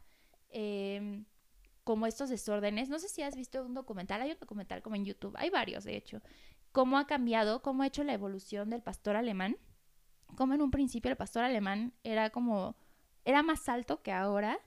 Em, 0.50 1.24
como 1.84 2.06
estos 2.06 2.28
desórdenes. 2.28 2.88
No 2.88 2.98
sé 2.98 3.08
si 3.08 3.22
has 3.22 3.34
visto 3.36 3.64
un 3.64 3.74
documental, 3.74 4.20
hay 4.20 4.32
un 4.32 4.38
documental 4.38 4.82
como 4.82 4.96
en 4.96 5.04
YouTube, 5.04 5.34
hay 5.38 5.48
varios 5.48 5.84
de 5.84 5.96
hecho, 5.96 6.20
cómo 6.70 6.98
ha 6.98 7.06
cambiado, 7.06 7.62
cómo 7.62 7.82
ha 7.82 7.86
hecho 7.86 8.04
la 8.04 8.12
evolución 8.12 8.68
del 8.68 8.82
pastor 8.82 9.16
alemán. 9.16 9.56
Como 10.36 10.52
en 10.54 10.60
un 10.60 10.70
principio 10.70 11.10
el 11.10 11.16
pastor 11.16 11.44
alemán 11.44 11.94
era 12.04 12.28
como, 12.30 12.76
era 13.24 13.42
más 13.42 13.68
alto 13.68 14.02
que 14.02 14.12
ahora. 14.12 14.58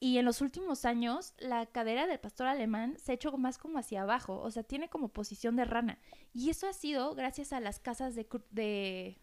Y 0.00 0.18
en 0.18 0.24
los 0.24 0.40
últimos 0.40 0.84
años, 0.84 1.34
la 1.38 1.66
cadera 1.66 2.06
del 2.06 2.20
pastor 2.20 2.46
alemán 2.46 2.96
se 2.98 3.12
ha 3.12 3.14
hecho 3.16 3.36
más 3.36 3.58
como 3.58 3.78
hacia 3.78 4.02
abajo, 4.02 4.40
o 4.40 4.50
sea, 4.50 4.62
tiene 4.62 4.88
como 4.88 5.08
posición 5.08 5.56
de 5.56 5.64
rana. 5.64 5.98
Y 6.32 6.50
eso 6.50 6.68
ha 6.68 6.72
sido 6.72 7.14
gracias 7.14 7.52
a 7.52 7.60
las 7.60 7.80
casas 7.80 8.14
de, 8.14 8.26
de 8.50 9.18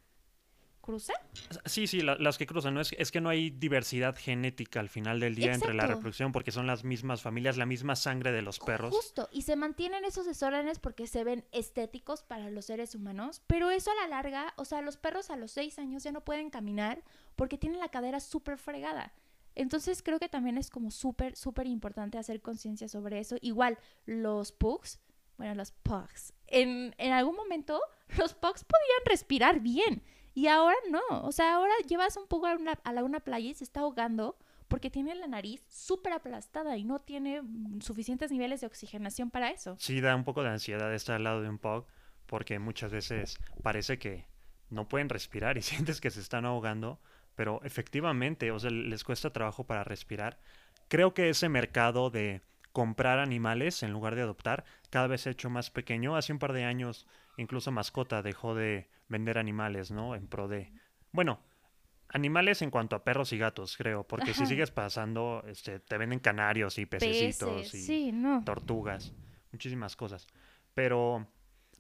cruzan? 0.85 1.15
Sí, 1.65 1.87
sí, 1.87 2.01
las 2.01 2.37
que 2.37 2.45
cruzan. 2.45 2.75
¿no? 2.75 2.81
Es, 2.81 2.93
es, 2.97 3.11
que 3.11 3.19
no 3.19 3.29
hay 3.29 3.49
diversidad 3.49 4.15
genética 4.15 4.79
al 4.79 4.89
final 4.89 5.19
del 5.19 5.35
día 5.35 5.53
entre 5.53 5.73
la 5.73 5.87
reproducción 5.87 6.31
porque 6.31 6.51
son 6.51 6.67
las 6.67 6.83
mismas 6.83 7.21
familias, 7.21 7.57
la 7.57 7.65
misma 7.65 7.95
sangre 7.95 8.31
de 8.31 8.41
los 8.41 8.59
perros. 8.59 8.93
Justo, 8.93 9.27
y 9.31 9.41
se 9.41 9.55
mantienen 9.55 10.05
esos 10.05 10.25
desórdenes 10.25 10.79
porque 10.79 11.07
se 11.07 11.23
ven 11.23 11.43
estéticos 11.51 12.23
para 12.23 12.49
los 12.51 12.65
seres 12.65 12.95
humanos, 12.95 13.41
pero 13.47 13.71
eso 13.71 13.91
a 13.91 13.95
la 13.95 14.07
larga, 14.07 14.53
o 14.57 14.65
sea, 14.65 14.81
los 14.81 14.97
perros 14.97 15.29
a 15.31 15.35
los 15.35 15.51
seis 15.51 15.79
años 15.79 16.03
ya 16.03 16.11
no 16.11 16.23
pueden 16.23 16.49
caminar 16.49 17.03
porque 17.35 17.57
tienen 17.57 17.79
la 17.79 17.89
cadera 17.89 18.19
súper 18.19 18.57
fregada. 18.57 19.11
Entonces 19.55 20.03
creo 20.03 20.19
que 20.19 20.29
también 20.29 20.57
es 20.57 20.69
como 20.69 20.91
súper, 20.91 21.35
súper 21.35 21.67
importante 21.67 22.17
hacer 22.17 22.41
conciencia 22.41 22.87
sobre 22.87 23.19
eso.Igual, 23.19 23.77
los 24.05 24.51
pugs, 24.51 24.99
bueno, 25.37 25.55
los 25.55 25.71
pugs, 25.71 26.33
en, 26.47 26.93
en 26.97 27.11
algún 27.13 27.35
momento 27.35 27.81
los 28.17 28.33
pugs 28.33 28.63
podían 28.63 29.05
respirar 29.05 29.59
bien 29.61 30.03
y 30.35 30.47
ahora 30.47 30.75
no, 30.91 31.01
o 31.23 31.31
sea, 31.31 31.55
ahora 31.55 31.73
llevas 31.87 32.17
un 32.17 32.27
poco 32.27 32.47
a, 32.47 32.55
una, 32.55 32.73
a 32.83 32.91
la, 32.91 33.05
una 33.05 33.21
playa 33.21 33.49
y 33.49 33.53
se 33.53 33.63
está 33.63 33.79
ahogando 33.79 34.37
porque 34.67 34.89
tiene 34.89 35.15
la 35.15 35.27
nariz 35.27 35.65
súper 35.69 36.11
aplastada 36.11 36.75
y 36.75 36.83
no 36.83 36.99
tiene 36.99 37.41
suficientes 37.79 38.31
niveles 38.31 38.59
de 38.59 38.67
oxigenación 38.67 39.31
para 39.31 39.49
eso. 39.51 39.77
Sí, 39.79 40.01
da 40.01 40.13
un 40.13 40.25
poco 40.25 40.43
de 40.43 40.49
ansiedad 40.49 40.93
estar 40.93 41.15
al 41.15 41.23
lado 41.23 41.41
de 41.41 41.47
un 41.47 41.57
pug 41.57 41.85
porque 42.25 42.59
muchas 42.59 42.91
veces 42.91 43.37
parece 43.63 43.97
que 43.97 44.25
no 44.69 44.89
pueden 44.89 45.07
respirar 45.07 45.57
y 45.57 45.61
sientes 45.61 46.01
que 46.01 46.11
se 46.11 46.19
están 46.19 46.45
ahogando, 46.45 46.99
pero 47.35 47.61
efectivamente, 47.63 48.51
o 48.51 48.59
sea, 48.59 48.71
les 48.71 49.03
cuesta 49.03 49.31
trabajo 49.31 49.65
para 49.65 49.83
respirar. 49.83 50.39
Creo 50.87 51.13
que 51.13 51.29
ese 51.29 51.49
mercado 51.49 52.09
de 52.09 52.41
comprar 52.71 53.19
animales 53.19 53.83
en 53.83 53.91
lugar 53.91 54.15
de 54.15 54.21
adoptar 54.21 54.65
cada 54.89 55.07
vez 55.07 55.21
se 55.21 55.29
ha 55.29 55.31
hecho 55.31 55.49
más 55.49 55.69
pequeño. 55.69 56.15
Hace 56.15 56.33
un 56.33 56.39
par 56.39 56.53
de 56.53 56.65
años 56.65 57.07
incluso 57.37 57.71
Mascota 57.71 58.21
dejó 58.21 58.55
de 58.55 58.89
vender 59.07 59.37
animales, 59.37 59.91
¿no? 59.91 60.15
En 60.15 60.27
pro 60.27 60.47
de... 60.47 60.71
Bueno, 61.11 61.39
animales 62.09 62.61
en 62.61 62.71
cuanto 62.71 62.95
a 62.95 63.03
perros 63.03 63.33
y 63.33 63.37
gatos, 63.37 63.77
creo, 63.77 64.05
porque 64.05 64.33
si 64.33 64.45
sigues 64.45 64.71
pasando, 64.71 65.43
este, 65.47 65.79
te 65.79 65.97
venden 65.97 66.19
canarios 66.19 66.77
y 66.77 66.85
pececitos 66.85 67.73
y 67.73 68.13
tortugas, 68.43 69.13
muchísimas 69.51 69.95
cosas. 69.95 70.27
Pero, 70.73 71.27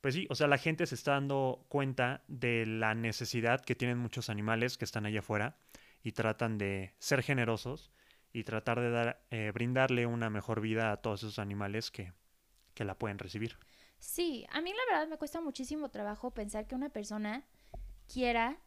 pues 0.05 0.13
sí, 0.13 0.27
o 0.29 0.35
sea, 0.35 0.45
la 0.45 0.59
gente 0.59 0.85
se 0.85 0.93
está 0.93 1.13
dando 1.13 1.65
cuenta 1.67 2.23
de 2.27 2.67
la 2.67 2.93
necesidad 2.93 3.61
que 3.61 3.73
tienen 3.73 3.97
muchos 3.97 4.29
animales 4.29 4.77
que 4.77 4.85
están 4.85 5.07
allá 5.07 5.21
afuera 5.21 5.57
y 6.03 6.11
tratan 6.11 6.59
de 6.59 6.93
ser 6.99 7.23
generosos 7.23 7.91
y 8.31 8.43
tratar 8.43 8.81
de 8.81 8.91
dar, 8.91 9.25
eh, 9.31 9.49
brindarle 9.51 10.05
una 10.05 10.29
mejor 10.29 10.61
vida 10.61 10.91
a 10.91 10.97
todos 10.97 11.23
esos 11.23 11.39
animales 11.39 11.89
que, 11.89 12.13
que 12.75 12.85
la 12.85 12.99
pueden 12.99 13.17
recibir. 13.17 13.57
Sí, 13.97 14.45
a 14.51 14.61
mí 14.61 14.69
la 14.69 14.93
verdad 14.93 15.09
me 15.09 15.17
cuesta 15.17 15.41
muchísimo 15.41 15.89
trabajo 15.89 16.29
pensar 16.29 16.67
que 16.67 16.75
una 16.75 16.89
persona 16.89 17.43
quiera 18.07 18.59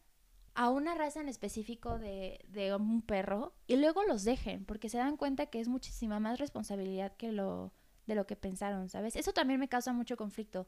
a 0.55 0.69
una 0.69 0.93
raza 0.93 1.21
en 1.21 1.29
específico 1.29 1.99
de, 1.99 2.43
de, 2.49 2.75
un 2.75 3.01
perro 3.01 3.55
y 3.65 3.77
luego 3.77 4.03
los 4.03 4.25
dejen, 4.25 4.65
porque 4.65 4.89
se 4.89 4.97
dan 4.97 5.15
cuenta 5.15 5.45
que 5.45 5.61
es 5.61 5.69
muchísima 5.69 6.19
más 6.19 6.37
responsabilidad 6.37 7.15
que 7.15 7.31
lo 7.31 7.71
de 8.09 8.15
lo 8.15 8.25
que 8.25 8.35
pensaron, 8.35 8.89
¿sabes? 8.89 9.15
Eso 9.15 9.31
también 9.31 9.59
me 9.59 9.69
causa 9.69 9.93
mucho 9.93 10.17
conflicto. 10.17 10.67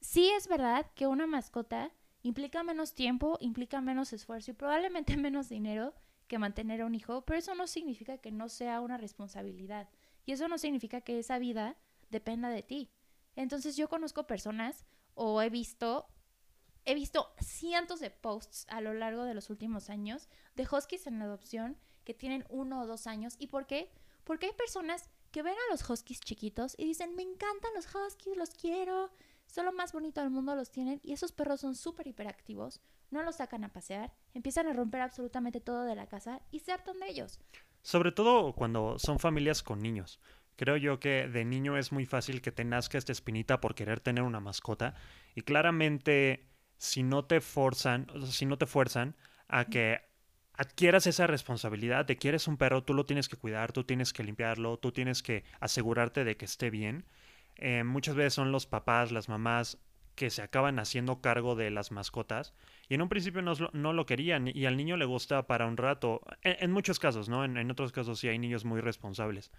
Sí 0.00 0.30
es 0.30 0.48
verdad 0.48 0.86
que 0.94 1.06
una 1.06 1.26
mascota 1.26 1.92
implica 2.22 2.62
menos 2.62 2.94
tiempo, 2.94 3.38
implica 3.40 3.80
menos 3.80 4.12
esfuerzo 4.12 4.50
y 4.50 4.54
probablemente 4.54 5.16
menos 5.16 5.48
dinero 5.48 5.94
que 6.26 6.38
mantener 6.38 6.82
a 6.82 6.86
un 6.86 6.94
hijo, 6.94 7.22
pero 7.22 7.38
eso 7.38 7.54
no 7.54 7.66
significa 7.66 8.18
que 8.18 8.30
no 8.30 8.48
sea 8.48 8.80
una 8.80 8.96
responsabilidad. 8.96 9.88
Y 10.26 10.32
eso 10.32 10.46
no 10.48 10.58
significa 10.58 11.00
que 11.00 11.18
esa 11.18 11.38
vida 11.38 11.76
dependa 12.10 12.50
de 12.50 12.62
ti. 12.62 12.90
Entonces 13.34 13.76
yo 13.76 13.88
conozco 13.88 14.26
personas 14.26 14.84
o 15.14 15.42
he 15.42 15.50
visto 15.50 16.06
he 16.84 16.94
visto 16.94 17.34
cientos 17.40 18.00
de 18.00 18.10
posts 18.10 18.66
a 18.68 18.80
lo 18.80 18.94
largo 18.94 19.24
de 19.24 19.34
los 19.34 19.50
últimos 19.50 19.90
años 19.90 20.28
de 20.54 20.66
huskies 20.70 21.06
en 21.06 21.20
adopción 21.20 21.76
que 22.04 22.14
tienen 22.14 22.44
uno 22.48 22.80
o 22.80 22.86
dos 22.86 23.06
años. 23.06 23.36
¿Y 23.38 23.48
por 23.48 23.66
qué? 23.66 23.92
Porque 24.24 24.46
hay 24.46 24.52
personas 24.52 25.10
que 25.30 25.42
ven 25.42 25.54
a 25.54 25.72
los 25.72 25.88
huskies 25.88 26.20
chiquitos 26.20 26.74
y 26.78 26.84
dicen, 26.84 27.14
me 27.14 27.22
encantan 27.22 27.74
los 27.74 27.86
huskies, 27.94 28.36
los 28.36 28.50
quiero, 28.50 29.10
son 29.50 29.66
lo 29.66 29.72
más 29.72 29.92
bonito 29.92 30.20
del 30.20 30.30
mundo, 30.30 30.54
los 30.54 30.70
tienen. 30.70 31.00
Y 31.02 31.12
esos 31.12 31.32
perros 31.32 31.60
son 31.60 31.74
súper 31.74 32.06
hiperactivos, 32.06 32.80
no 33.10 33.22
los 33.22 33.36
sacan 33.36 33.64
a 33.64 33.72
pasear, 33.72 34.12
empiezan 34.34 34.66
a 34.66 34.72
romper 34.72 35.00
absolutamente 35.00 35.60
todo 35.60 35.84
de 35.84 35.96
la 35.96 36.06
casa 36.06 36.40
y 36.50 36.60
se 36.60 36.72
hartan 36.72 36.98
de 37.00 37.08
ellos. 37.08 37.40
Sobre 37.82 38.12
todo 38.12 38.52
cuando 38.54 38.98
son 38.98 39.18
familias 39.18 39.62
con 39.62 39.80
niños. 39.80 40.20
Creo 40.56 40.76
yo 40.76 41.00
que 41.00 41.26
de 41.26 41.44
niño 41.44 41.78
es 41.78 41.90
muy 41.90 42.04
fácil 42.04 42.42
que 42.42 42.52
te 42.52 42.64
nazca 42.64 42.98
esta 42.98 43.12
espinita 43.12 43.60
por 43.60 43.74
querer 43.74 44.00
tener 44.00 44.24
una 44.24 44.40
mascota 44.40 44.94
y 45.34 45.40
claramente 45.40 46.50
si 46.76 47.02
no 47.02 47.24
te 47.24 47.40
forzan, 47.40 48.06
o 48.14 48.20
sea, 48.20 48.30
si 48.30 48.44
no 48.44 48.58
te 48.58 48.66
fuerzan 48.66 49.16
a 49.48 49.64
que 49.66 50.00
adquieras 50.52 51.06
esa 51.06 51.26
responsabilidad 51.26 52.04
de 52.04 52.18
quieres 52.18 52.46
un 52.46 52.58
perro, 52.58 52.84
tú 52.84 52.92
lo 52.92 53.06
tienes 53.06 53.30
que 53.30 53.38
cuidar, 53.38 53.72
tú 53.72 53.84
tienes 53.84 54.12
que 54.12 54.22
limpiarlo, 54.22 54.78
tú 54.78 54.92
tienes 54.92 55.22
que 55.22 55.44
asegurarte 55.58 56.24
de 56.24 56.36
que 56.36 56.44
esté 56.44 56.68
bien. 56.68 57.06
Eh, 57.60 57.84
muchas 57.84 58.14
veces 58.14 58.34
son 58.34 58.52
los 58.52 58.66
papás, 58.66 59.12
las 59.12 59.28
mamás 59.28 59.78
que 60.14 60.30
se 60.30 60.42
acaban 60.42 60.78
haciendo 60.78 61.20
cargo 61.20 61.54
de 61.54 61.70
las 61.70 61.92
mascotas 61.92 62.52
y 62.88 62.94
en 62.94 63.02
un 63.02 63.08
principio 63.08 63.42
no, 63.42 63.52
no 63.72 63.92
lo 63.92 64.06
querían 64.06 64.50
y 64.52 64.66
al 64.66 64.76
niño 64.76 64.96
le 64.96 65.04
gusta 65.04 65.46
para 65.46 65.66
un 65.66 65.76
rato, 65.76 66.22
en, 66.42 66.72
muchos 66.72 66.98
casos, 66.98 67.28
¿no? 67.28 67.44
En, 67.44 67.56
en, 67.56 67.70
otros 67.70 67.92
casos 67.92 68.18
sí 68.18 68.28
hay 68.28 68.38
niños 68.38 68.64
muy 68.64 68.80
responsables, 68.80 69.50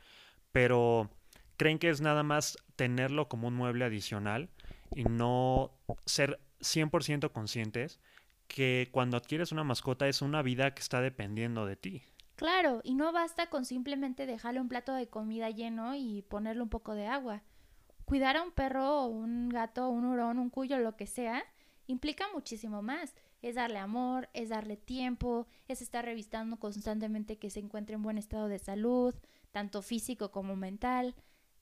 pero 0.52 1.10
creen 1.58 1.80
que 1.80 1.90
es 1.90 2.02
nada 2.02 2.24
más 2.24 2.58
tenerlo 2.76 3.28
como 3.28 3.48
un 3.48 3.56
mueble 3.56 3.86
adicional 3.86 4.50
y 4.96 5.04
no 5.04 5.72
ser 6.06 6.40
100% 6.60 7.32
conscientes 7.32 8.00
que 8.48 8.90
cuando 8.92 9.18
adquieres 9.18 9.52
una 9.52 9.64
mascota 9.64 10.08
es 10.08 10.22
una 10.22 10.42
vida 10.42 10.74
que 10.74 10.82
está 10.82 11.02
dependiendo 11.02 11.66
de 11.66 11.76
ti. 11.76 12.04
Claro, 12.36 12.82
y 12.84 12.96
no 12.96 13.12
basta 13.14 13.48
con 13.48 13.66
simplemente 13.66 14.26
dejarle 14.26 14.60
un 14.60 14.68
plato 14.68 14.94
de 14.94 15.08
comida 15.08 15.50
lleno 15.52 15.96
y 15.96 16.24
ponerle 16.24 16.64
un 16.64 16.70
poco 16.70 16.96
de 16.96 17.08
agua. 17.08 17.44
Cuidar 18.12 18.36
a 18.36 18.44
un 18.44 18.52
perro 18.52 19.06
un 19.06 19.48
gato, 19.48 19.88
un 19.88 20.04
hurón, 20.04 20.38
un 20.38 20.50
cuyo, 20.50 20.78
lo 20.80 20.98
que 20.98 21.08
sea, 21.08 21.46
implica 21.88 22.26
muchísimo 22.34 22.82
más. 22.82 23.16
Es 23.42 23.56
darle 23.56 23.78
amor, 23.78 24.28
es 24.34 24.50
darle 24.50 24.76
tiempo, 24.76 25.48
es 25.70 25.82
estar 25.82 26.04
revisando 26.04 26.60
constantemente 26.60 27.38
que 27.38 27.50
se 27.50 27.62
encuentre 27.62 27.96
en 27.96 28.04
buen 28.04 28.18
estado 28.18 28.50
de 28.50 28.60
salud, 28.60 29.16
tanto 29.54 29.82
físico 29.82 30.30
como 30.30 30.58
mental 30.58 31.16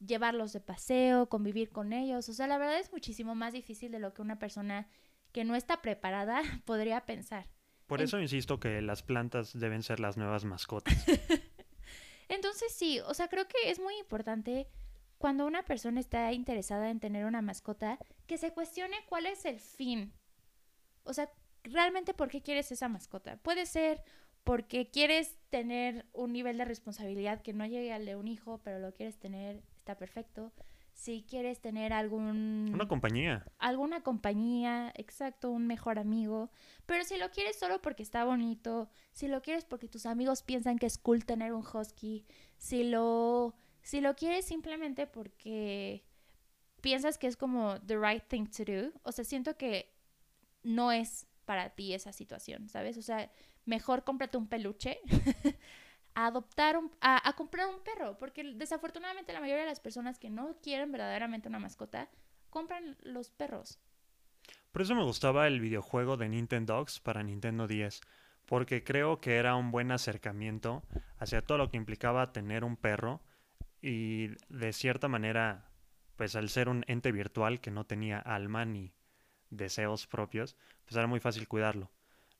llevarlos 0.03 0.51
de 0.51 0.59
paseo, 0.59 1.29
convivir 1.29 1.69
con 1.69 1.93
ellos. 1.93 2.27
O 2.29 2.33
sea, 2.33 2.47
la 2.47 2.57
verdad 2.57 2.79
es 2.79 2.91
muchísimo 2.91 3.35
más 3.35 3.53
difícil 3.53 3.91
de 3.91 3.99
lo 3.99 4.15
que 4.15 4.23
una 4.23 4.39
persona 4.39 4.87
que 5.31 5.43
no 5.43 5.53
está 5.53 5.83
preparada 5.83 6.41
podría 6.65 7.05
pensar. 7.05 7.47
Por 7.85 8.01
eso 8.01 8.19
insisto 8.19 8.59
que 8.59 8.81
las 8.81 9.03
plantas 9.03 9.53
deben 9.53 9.83
ser 9.83 9.99
las 9.99 10.17
nuevas 10.17 10.45
mascotas. 10.45 10.95
Entonces 12.27 12.73
sí, 12.73 13.01
o 13.01 13.13
sea, 13.13 13.27
creo 13.27 13.47
que 13.47 13.69
es 13.69 13.79
muy 13.79 13.95
importante 13.99 14.67
cuando 15.19 15.45
una 15.45 15.63
persona 15.63 15.99
está 15.99 16.33
interesada 16.33 16.89
en 16.89 16.99
tener 16.99 17.25
una 17.25 17.43
mascota, 17.43 17.99
que 18.25 18.39
se 18.39 18.51
cuestione 18.51 18.95
cuál 19.07 19.27
es 19.27 19.45
el 19.45 19.59
fin. 19.59 20.11
O 21.03 21.13
sea, 21.13 21.29
realmente 21.63 22.15
por 22.15 22.29
qué 22.29 22.41
quieres 22.41 22.71
esa 22.71 22.89
mascota. 22.89 23.37
Puede 23.37 23.67
ser 23.67 24.01
porque 24.43 24.89
quieres 24.89 25.37
tener 25.51 26.07
un 26.13 26.33
nivel 26.33 26.57
de 26.57 26.65
responsabilidad 26.65 27.41
que 27.43 27.53
no 27.53 27.67
llegue 27.67 27.93
al 27.93 28.05
de 28.05 28.15
un 28.15 28.27
hijo, 28.27 28.59
pero 28.63 28.79
lo 28.79 28.93
quieres 28.93 29.19
tener 29.19 29.61
perfecto. 29.95 30.51
Si 30.93 31.23
quieres 31.23 31.61
tener 31.61 31.93
algún... 31.93 32.71
Una 32.73 32.87
compañía. 32.87 33.45
Alguna 33.57 34.01
compañía, 34.01 34.91
exacto, 34.95 35.49
un 35.49 35.65
mejor 35.65 35.97
amigo. 35.97 36.49
Pero 36.85 37.05
si 37.05 37.17
lo 37.17 37.31
quieres 37.31 37.57
solo 37.57 37.81
porque 37.81 38.03
está 38.03 38.25
bonito, 38.25 38.89
si 39.13 39.27
lo 39.27 39.41
quieres 39.41 39.63
porque 39.63 39.87
tus 39.87 40.05
amigos 40.05 40.43
piensan 40.43 40.77
que 40.77 40.87
es 40.87 40.97
cool 40.97 41.25
tener 41.25 41.53
un 41.53 41.63
husky, 41.65 42.25
si 42.57 42.83
lo, 42.83 43.55
si 43.89 44.01
lo 44.01 44.15
quieres 44.15 44.45
simplemente 44.45 45.07
porque 45.07 46.05
piensas 46.79 47.17
que 47.17 47.25
es 47.25 47.35
como 47.35 47.81
the 47.81 47.97
right 47.97 48.23
thing 48.27 48.45
to 48.45 48.63
do, 48.63 48.91
o 49.01 49.11
sea, 49.11 49.25
siento 49.25 49.57
que 49.57 49.91
no 50.61 50.91
es 50.91 51.25
para 51.45 51.71
ti 51.71 51.95
esa 51.95 52.13
situación, 52.13 52.69
¿sabes? 52.69 52.97
O 52.97 53.01
sea, 53.01 53.31
mejor 53.65 54.03
cómprate 54.03 54.37
un 54.37 54.47
peluche 54.47 54.99
a 56.13 56.27
adoptar, 56.27 56.77
un, 56.77 56.91
a, 57.01 57.33
comprar 57.35 57.65
un 57.65 57.81
perro, 57.81 58.15
porque 58.19 58.43
desafortunadamente 58.43 59.33
la 59.33 59.39
mayoría 59.39 59.63
de 59.63 59.69
las 59.69 59.79
personas 59.79 60.19
que 60.19 60.29
no 60.29 60.57
quieren 60.61 60.91
verdaderamente 60.91 61.47
una 61.47 61.57
mascota, 61.57 62.11
compran 62.51 62.95
los 63.01 63.31
perros. 63.31 63.79
Por 64.71 64.83
eso 64.83 64.93
me 64.93 65.03
gustaba 65.03 65.47
el 65.47 65.59
videojuego 65.59 66.15
de 66.15 66.29
Nintendo 66.29 66.75
Dogs 66.75 66.99
para 66.99 67.23
Nintendo 67.23 67.65
10, 67.65 68.01
porque 68.45 68.83
creo 68.83 69.19
que 69.19 69.37
era 69.37 69.55
un 69.55 69.71
buen 69.71 69.91
acercamiento 69.91 70.83
hacia 71.17 71.41
todo 71.41 71.57
lo 71.57 71.71
que 71.71 71.77
implicaba 71.77 72.31
tener 72.31 72.63
un 72.63 72.77
perro 72.77 73.23
y 73.81 74.29
de 74.49 74.73
cierta 74.73 75.07
manera, 75.07 75.69
pues 76.15 76.35
al 76.35 76.49
ser 76.49 76.69
un 76.69 76.83
ente 76.87 77.11
virtual 77.11 77.61
que 77.61 77.71
no 77.71 77.85
tenía 77.85 78.19
alma 78.19 78.65
ni 78.65 78.93
deseos 79.49 80.07
propios, 80.07 80.55
pues 80.85 80.95
era 80.97 81.07
muy 81.07 81.19
fácil 81.19 81.47
cuidarlo, 81.47 81.91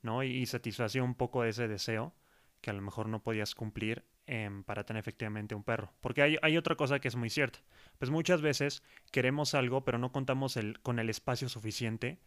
¿no? 0.02 0.24
Y, 0.24 0.46
satisfacía 0.46 1.04
un 1.04 1.16
poco 1.16 1.44
ese 1.44 1.68
deseo 1.68 2.14
que 2.62 2.70
a 2.70 2.74
lo 2.74 2.82
mejor 2.82 3.08
no 3.08 3.24
podías 3.24 3.56
cumplir 3.56 4.06
em, 4.26 4.64
para 4.64 4.84
tener 4.84 5.00
efectivamente 5.00 5.56
un 5.56 5.64
perro. 5.64 5.94
Porque 6.02 6.22
hay, 6.22 6.38
hay, 6.42 6.58
otra 6.58 6.76
cosa 6.76 7.00
que 7.00 7.08
es 7.08 7.16
muy 7.16 7.30
cierta. 7.30 7.60
Pues 7.98 8.12
muchas 8.12 8.42
veces 8.42 8.84
queremos 9.12 9.54
algo, 9.54 9.86
pero 9.86 9.98
no 9.98 10.12
contamos 10.12 10.58
el, 10.58 10.80
con 10.82 11.00
el 11.00 11.10
espacio 11.10 11.48
suficiente 11.48 12.20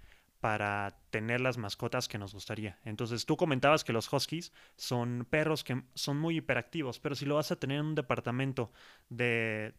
para 0.43 0.99
tener 1.11 1.41
las 1.41 1.57
mascotas 1.57 2.09
que 2.09 2.19
nos 2.19 2.35
gustaría. 2.35 2.77
Entonces 2.85 3.27
tú 3.27 3.37
comentabas 3.37 3.85
que 3.85 3.93
los 3.93 4.13
huskies 4.13 4.53
son 4.75 5.25
perros 5.31 5.63
que 5.63 5.85
son 5.95 6.19
muy 6.19 6.39
hiperactivos, 6.39 6.99
pero 6.99 7.15
si 7.15 7.27
lo 7.27 7.37
vas 7.37 7.53
a 7.53 7.57
tener 7.61 7.79
en 7.79 7.87
un 7.87 7.95
departamento 7.95 8.73
de 9.09 9.73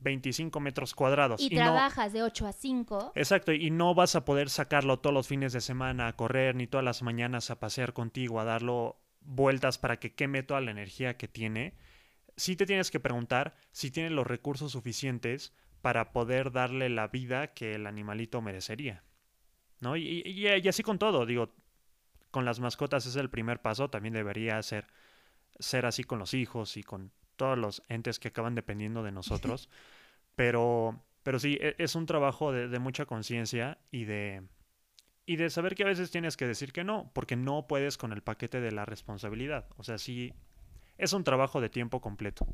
25 0.00 0.58
metros 0.58 0.96
cuadrados. 0.96 1.40
Y, 1.40 1.50
trabajas 1.50 2.12
de 2.12 2.24
8 2.24 2.48
a 2.48 2.52
5. 2.52 3.12
Exacto, 3.14 3.52
y 3.52 3.70
no 3.70 3.94
vas 3.94 4.16
a 4.16 4.24
poder 4.24 4.50
sacarlo 4.50 4.98
todos 4.98 5.14
los 5.14 5.28
fines 5.28 5.52
de 5.52 5.60
semana 5.60 6.08
a 6.08 6.16
correr, 6.16 6.56
ni 6.56 6.66
todas 6.66 6.84
las 6.84 7.02
mañanas 7.02 7.52
a 7.52 7.60
pasear 7.60 7.92
contigo, 7.92 8.40
a 8.40 8.44
darlo 8.44 9.00
vueltas 9.20 9.78
para 9.78 10.00
que 10.00 10.12
queme 10.12 10.42
toda 10.42 10.60
la 10.60 10.72
energía 10.72 11.16
que 11.16 11.28
tiene, 11.28 11.76
sí 12.36 12.56
te 12.56 12.66
tienes 12.66 12.90
que 12.90 12.98
preguntar 12.98 13.54
si 13.70 13.92
tiene 13.92 14.10
los 14.10 14.26
recursos 14.26 14.72
suficientes 14.72 15.52
para 15.82 16.10
poder 16.10 16.50
darle 16.50 16.88
la 16.88 17.06
vida 17.06 17.54
que 17.54 17.76
el 17.76 17.86
animalito 17.86 18.42
merecería. 18.42 19.04
¿No? 19.80 19.96
Y, 19.96 20.22
y, 20.24 20.68
así 20.68 20.82
con 20.82 20.98
todo, 20.98 21.24
digo, 21.24 21.54
con 22.30 22.44
las 22.44 22.60
mascotas 22.60 23.06
es 23.06 23.16
el 23.16 23.30
primer 23.30 23.62
paso, 23.62 23.90
también 23.90 24.14
debería 24.14 24.60
ser, 24.62 24.86
ser 25.58 25.86
así 25.86 26.02
con 26.04 26.18
los 26.18 26.34
hijos 26.34 26.76
y 26.76 26.82
con 26.82 27.12
todos 27.36 27.56
los 27.56 27.82
entes 27.88 28.18
que 28.18 28.28
acaban 28.28 28.54
dependiendo 28.54 29.02
de 29.02 29.12
nosotros. 29.12 29.68
pero, 30.34 31.00
pero 31.22 31.38
sí, 31.38 31.58
e, 31.60 31.76
es 31.78 31.94
un 31.94 32.06
trabajo 32.06 32.52
de 32.52 32.78
mucha 32.78 33.06
conciencia 33.06 33.78
y 33.92 34.04
de, 34.04 34.42
y 35.28 35.36
de 35.36 35.50
saber 35.50 35.74
que 35.74 35.82
a 35.82 35.86
veces 35.86 36.10
tienes 36.10 36.38
que 36.38 36.46
decir 36.46 36.72
que 36.72 36.84
no, 36.84 37.10
porque 37.12 37.36
no 37.36 37.66
puedes 37.66 37.98
con 37.98 38.14
el 38.14 38.22
paquete 38.22 38.62
de 38.62 38.72
la 38.72 38.86
responsabilidad. 38.86 39.66
O 39.76 39.84
sea, 39.84 39.98
sí, 39.98 40.32
es 40.96 41.12
un 41.12 41.22
trabajo 41.22 41.60
de 41.60 41.68
tiempo 41.68 42.00
completo. 42.00 42.46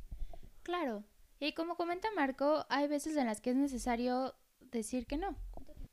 Claro. 0.65 1.05
Y 1.39 1.53
como 1.53 1.77
comenta 1.77 2.09
Marco, 2.17 2.67
hay 2.69 2.89
veces 2.89 3.17
en 3.17 3.27
las 3.27 3.41
que 3.41 3.51
es 3.51 3.57
necesario 3.57 4.35
decir 4.73 5.07
que 5.07 5.17
no. 5.17 5.37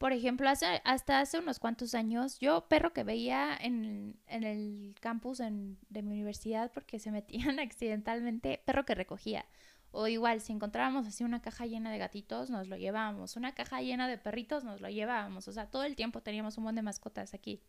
Por 0.02 0.14
ejemplo, 0.14 0.50
hace, 0.50 0.82
hasta 0.84 1.20
hace 1.20 1.38
unos 1.38 1.60
cuantos 1.60 1.94
años, 1.94 2.40
yo 2.40 2.68
perro 2.68 2.92
que 2.92 3.04
veía 3.04 3.56
en, 3.56 4.20
en 4.26 4.44
el 4.44 4.96
campus 5.00 5.38
de 5.38 6.02
mi 6.02 6.12
universidad 6.12 6.72
porque 6.74 6.98
se 6.98 7.12
metían 7.12 7.60
accidentalmente, 7.60 8.64
perro 8.66 8.84
que 8.84 8.96
recogía. 8.96 9.46
O 9.92 10.08
igual, 10.08 10.42
si 10.42 10.54
encontrábamos 10.54 11.06
así 11.06 11.24
una 11.24 11.44
caja 11.44 11.68
llena 11.68 11.92
de 11.92 12.00
gatitos, 12.00 12.50
nos 12.50 12.68
lo 12.68 12.78
llevábamos. 12.78 13.36
Una 13.36 13.54
caja 13.54 13.80
llena 13.84 14.08
de 14.08 14.18
perritos, 14.18 14.64
nos 14.64 14.82
lo 14.82 14.90
llevábamos. 14.90 15.48
O 15.48 15.52
sea, 15.52 15.70
todo 15.70 15.84
el 15.84 15.96
tiempo 15.96 16.24
teníamos 16.24 16.58
un 16.58 16.64
montón 16.64 16.78
de 16.78 16.82
mascotas 16.82 17.36
aquí. 17.36 17.62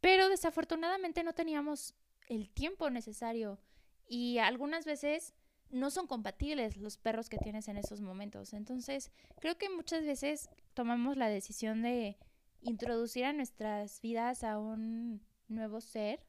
Pero 0.00 0.30
desafortunadamente 0.30 1.22
no 1.24 1.34
teníamos 1.34 1.94
el 2.30 2.48
tiempo 2.48 2.88
necesario. 2.88 3.58
Y 4.08 4.38
algunas 4.38 4.86
veces 4.86 5.34
no 5.70 5.90
son 5.90 6.06
compatibles 6.06 6.78
los 6.78 6.96
perros 6.96 7.28
que 7.28 7.36
tienes 7.36 7.68
en 7.68 7.76
esos 7.76 8.00
momentos. 8.00 8.54
Entonces, 8.54 9.10
creo 9.40 9.58
que 9.58 9.68
muchas 9.68 10.06
veces 10.06 10.48
tomamos 10.80 11.18
la 11.18 11.28
decisión 11.28 11.82
de 11.82 12.16
introducir 12.62 13.26
a 13.26 13.34
nuestras 13.34 14.00
vidas 14.00 14.44
a 14.44 14.58
un 14.58 15.20
nuevo 15.46 15.82
ser 15.82 16.24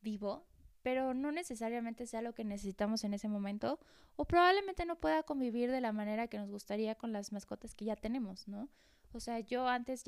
vivo 0.00 0.46
pero 0.86 1.12
no 1.12 1.32
necesariamente 1.32 2.06
sea 2.06 2.22
lo 2.22 2.32
que 2.32 2.44
necesitamos 2.44 3.02
en 3.02 3.14
ese 3.14 3.26
momento 3.26 3.80
o 4.14 4.24
probablemente 4.24 4.86
no 4.86 5.00
pueda 5.00 5.24
convivir 5.24 5.72
de 5.72 5.80
la 5.80 5.90
manera 5.90 6.28
que 6.28 6.38
nos 6.38 6.48
gustaría 6.48 6.94
con 6.94 7.12
las 7.12 7.32
mascotas 7.32 7.74
que 7.74 7.86
ya 7.86 7.96
tenemos, 7.96 8.46
¿no? 8.46 8.68
O 9.10 9.18
sea, 9.18 9.40
yo 9.40 9.66
antes, 9.66 10.04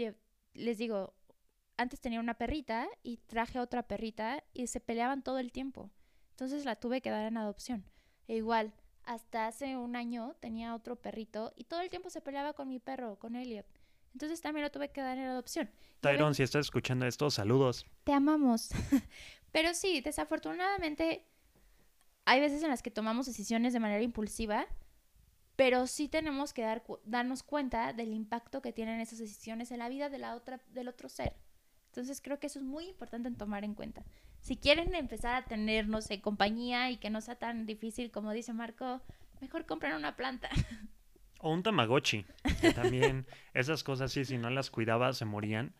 les 0.54 0.78
digo, 0.78 1.14
antes 1.76 2.00
tenía 2.00 2.20
una 2.20 2.34
perrita 2.34 2.88
y 3.02 3.16
traje 3.16 3.58
otra 3.58 3.88
perrita 3.88 4.44
y 4.52 4.68
se 4.68 4.78
peleaban 4.78 5.24
todo 5.24 5.40
el 5.40 5.50
tiempo. 5.50 5.90
Entonces 6.30 6.64
la 6.64 6.76
tuve 6.76 7.00
que 7.00 7.10
dar 7.10 7.26
en 7.26 7.38
adopción. 7.38 7.84
E 8.28 8.36
igual, 8.36 8.72
hasta 9.02 9.48
hace 9.48 9.76
un 9.76 9.96
año 9.96 10.36
tenía 10.38 10.76
otro 10.76 10.94
perrito 10.94 11.52
y 11.56 11.64
todo 11.64 11.80
el 11.80 11.90
tiempo 11.90 12.08
se 12.08 12.20
peleaba 12.20 12.52
con 12.52 12.68
mi 12.68 12.78
perro, 12.78 13.18
con 13.18 13.34
Elliot. 13.34 13.66
Entonces 14.12 14.40
también 14.40 14.64
lo 14.64 14.70
tuve 14.70 14.90
que 14.90 15.00
dar 15.00 15.18
en 15.18 15.24
adopción. 15.24 15.70
Tyrone, 16.00 16.34
si 16.34 16.42
estás 16.42 16.66
escuchando 16.66 17.06
esto, 17.06 17.30
saludos. 17.30 17.86
Te 18.04 18.12
amamos. 18.12 18.70
Pero 19.52 19.74
sí, 19.74 20.00
desafortunadamente 20.00 21.24
hay 22.24 22.40
veces 22.40 22.62
en 22.62 22.68
las 22.68 22.82
que 22.82 22.90
tomamos 22.90 23.26
decisiones 23.26 23.72
de 23.72 23.80
manera 23.80 24.02
impulsiva, 24.02 24.66
pero 25.56 25.86
sí 25.86 26.08
tenemos 26.08 26.52
que 26.52 26.60
dar, 26.60 26.84
darnos 27.04 27.42
cuenta 27.42 27.94
del 27.94 28.12
impacto 28.12 28.60
que 28.60 28.72
tienen 28.72 29.00
esas 29.00 29.18
decisiones 29.18 29.72
en 29.72 29.78
la 29.78 29.88
vida 29.88 30.10
de 30.10 30.18
la 30.18 30.36
otra, 30.36 30.60
del 30.68 30.88
otro 30.88 31.08
ser. 31.08 31.34
Entonces 31.86 32.20
creo 32.20 32.38
que 32.38 32.48
eso 32.48 32.58
es 32.58 32.66
muy 32.66 32.86
importante 32.86 33.28
en 33.28 33.36
tomar 33.36 33.64
en 33.64 33.74
cuenta. 33.74 34.04
Si 34.40 34.56
quieren 34.56 34.94
empezar 34.94 35.34
a 35.34 35.46
tener, 35.46 35.88
no 35.88 36.02
sé, 36.02 36.20
compañía 36.20 36.90
y 36.90 36.98
que 36.98 37.08
no 37.10 37.22
sea 37.22 37.36
tan 37.36 37.64
difícil 37.64 38.10
como 38.10 38.32
dice 38.32 38.52
Marco, 38.52 39.00
mejor 39.40 39.64
compren 39.64 39.94
una 39.94 40.14
planta. 40.14 40.50
O 41.38 41.52
un 41.52 41.62
Tamagotchi, 41.62 42.26
que 42.60 42.72
también 42.72 43.26
esas 43.54 43.84
cosas 43.84 44.12
sí, 44.12 44.24
si 44.24 44.38
no 44.38 44.50
las 44.50 44.70
cuidabas 44.70 45.16
se 45.16 45.24
morían. 45.24 45.74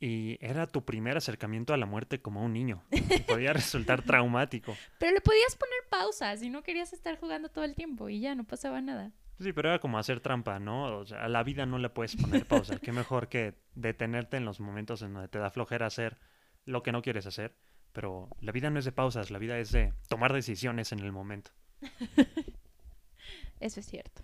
Y 0.00 0.38
era 0.40 0.68
tu 0.68 0.84
primer 0.84 1.16
acercamiento 1.16 1.74
a 1.74 1.76
la 1.76 1.86
muerte 1.86 2.20
como 2.20 2.44
un 2.44 2.52
niño. 2.52 2.84
podía 3.26 3.52
resultar 3.52 4.02
traumático. 4.02 4.76
Pero 4.98 5.12
le 5.12 5.20
podías 5.20 5.56
poner 5.56 5.78
pausa 5.90 6.36
si 6.36 6.50
no 6.50 6.62
querías 6.62 6.92
estar 6.92 7.18
jugando 7.18 7.48
todo 7.48 7.64
el 7.64 7.74
tiempo 7.74 8.08
y 8.08 8.20
ya 8.20 8.34
no 8.34 8.44
pasaba 8.44 8.80
nada. 8.80 9.12
Sí, 9.40 9.52
pero 9.52 9.68
era 9.70 9.78
como 9.78 9.98
hacer 9.98 10.20
trampa, 10.20 10.58
¿no? 10.58 10.98
O 10.98 11.06
sea, 11.06 11.24
a 11.24 11.28
la 11.28 11.42
vida 11.42 11.64
no 11.64 11.78
le 11.78 11.90
puedes 11.90 12.16
poner 12.16 12.46
pausa. 12.46 12.78
Qué 12.78 12.92
mejor 12.92 13.28
que 13.28 13.54
detenerte 13.74 14.36
en 14.36 14.44
los 14.44 14.60
momentos 14.60 15.02
en 15.02 15.14
donde 15.14 15.28
te 15.28 15.38
da 15.38 15.50
flojera 15.50 15.86
hacer 15.86 16.18
lo 16.64 16.82
que 16.82 16.92
no 16.92 17.02
quieres 17.02 17.26
hacer. 17.26 17.56
Pero 17.92 18.28
la 18.40 18.52
vida 18.52 18.70
no 18.70 18.78
es 18.78 18.84
de 18.84 18.92
pausas, 18.92 19.30
la 19.30 19.38
vida 19.38 19.58
es 19.58 19.72
de 19.72 19.92
tomar 20.08 20.32
decisiones 20.32 20.92
en 20.92 21.00
el 21.00 21.12
momento. 21.12 21.50
Eso 23.60 23.80
es 23.80 23.86
cierto. 23.86 24.22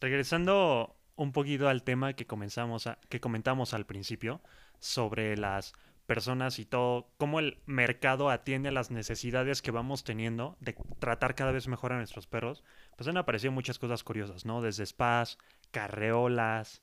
Regresando 0.00 0.96
un 1.16 1.32
poquito 1.32 1.68
al 1.68 1.82
tema 1.82 2.12
que 2.12 2.26
comenzamos 2.26 2.86
a, 2.86 2.98
que 3.08 3.20
comentamos 3.20 3.74
al 3.74 3.86
principio 3.86 4.40
sobre 4.78 5.36
las 5.36 5.72
personas 6.06 6.58
y 6.58 6.64
todo, 6.64 7.10
cómo 7.18 7.40
el 7.40 7.58
mercado 7.66 8.30
atiende 8.30 8.68
a 8.68 8.72
las 8.72 8.90
necesidades 8.90 9.60
que 9.60 9.72
vamos 9.72 10.04
teniendo 10.04 10.56
de 10.60 10.76
tratar 11.00 11.34
cada 11.34 11.50
vez 11.50 11.66
mejor 11.66 11.92
a 11.92 11.96
nuestros 11.96 12.26
perros, 12.26 12.62
pues 12.96 13.08
han 13.08 13.16
aparecido 13.16 13.52
muchas 13.52 13.78
cosas 13.78 14.04
curiosas, 14.04 14.44
¿no? 14.44 14.62
Desde 14.62 14.86
spas, 14.86 15.38
carreolas, 15.72 16.82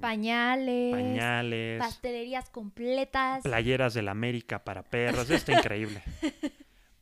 pañales, 0.00 0.92
pañales, 0.92 1.78
pastelerías 1.78 2.48
completas, 2.48 3.42
playeras 3.42 3.92
de 3.94 4.02
la 4.02 4.12
América 4.12 4.64
para 4.64 4.82
perros, 4.82 5.28
está 5.30 5.52
increíble. 5.58 6.02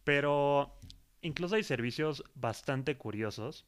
Pero 0.04 0.74
incluso 1.22 1.54
hay 1.54 1.62
servicios 1.62 2.24
bastante 2.34 2.96
curiosos 2.96 3.66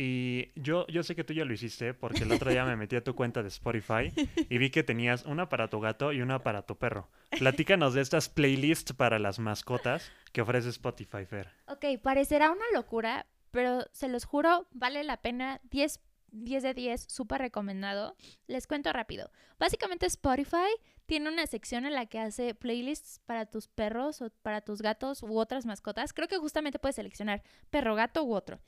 y 0.00 0.52
yo, 0.54 0.86
yo 0.86 1.02
sé 1.02 1.16
que 1.16 1.24
tú 1.24 1.32
ya 1.32 1.44
lo 1.44 1.52
hiciste 1.52 1.92
porque 1.92 2.22
el 2.22 2.30
otro 2.30 2.52
día 2.52 2.64
me 2.64 2.76
metí 2.76 2.94
a 2.94 3.02
tu 3.02 3.16
cuenta 3.16 3.42
de 3.42 3.48
Spotify 3.48 4.12
y 4.48 4.58
vi 4.58 4.70
que 4.70 4.84
tenías 4.84 5.24
una 5.24 5.48
para 5.48 5.66
tu 5.66 5.80
gato 5.80 6.12
y 6.12 6.22
una 6.22 6.44
para 6.44 6.62
tu 6.62 6.78
perro. 6.78 7.08
Platícanos 7.36 7.94
de 7.94 8.02
estas 8.02 8.28
playlists 8.28 8.92
para 8.92 9.18
las 9.18 9.40
mascotas 9.40 10.12
que 10.30 10.40
ofrece 10.40 10.68
Spotify, 10.68 11.26
Fer. 11.26 11.50
Ok, 11.66 12.00
parecerá 12.00 12.52
una 12.52 12.64
locura, 12.72 13.26
pero 13.50 13.86
se 13.90 14.06
los 14.06 14.24
juro, 14.24 14.68
vale 14.70 15.02
la 15.02 15.20
pena. 15.20 15.60
10, 15.70 15.98
10 16.30 16.62
de 16.62 16.74
10, 16.74 17.02
súper 17.08 17.40
recomendado. 17.40 18.14
Les 18.46 18.68
cuento 18.68 18.92
rápido. 18.92 19.32
Básicamente 19.58 20.06
Spotify 20.06 20.70
tiene 21.06 21.28
una 21.28 21.48
sección 21.48 21.86
en 21.86 21.94
la 21.94 22.06
que 22.06 22.20
hace 22.20 22.54
playlists 22.54 23.20
para 23.26 23.46
tus 23.46 23.66
perros 23.66 24.22
o 24.22 24.30
para 24.42 24.60
tus 24.60 24.80
gatos 24.80 25.24
u 25.24 25.38
otras 25.40 25.66
mascotas. 25.66 26.12
Creo 26.12 26.28
que 26.28 26.38
justamente 26.38 26.78
puedes 26.78 26.94
seleccionar 26.94 27.42
perro, 27.70 27.96
gato 27.96 28.22
u 28.22 28.32
otro. 28.32 28.60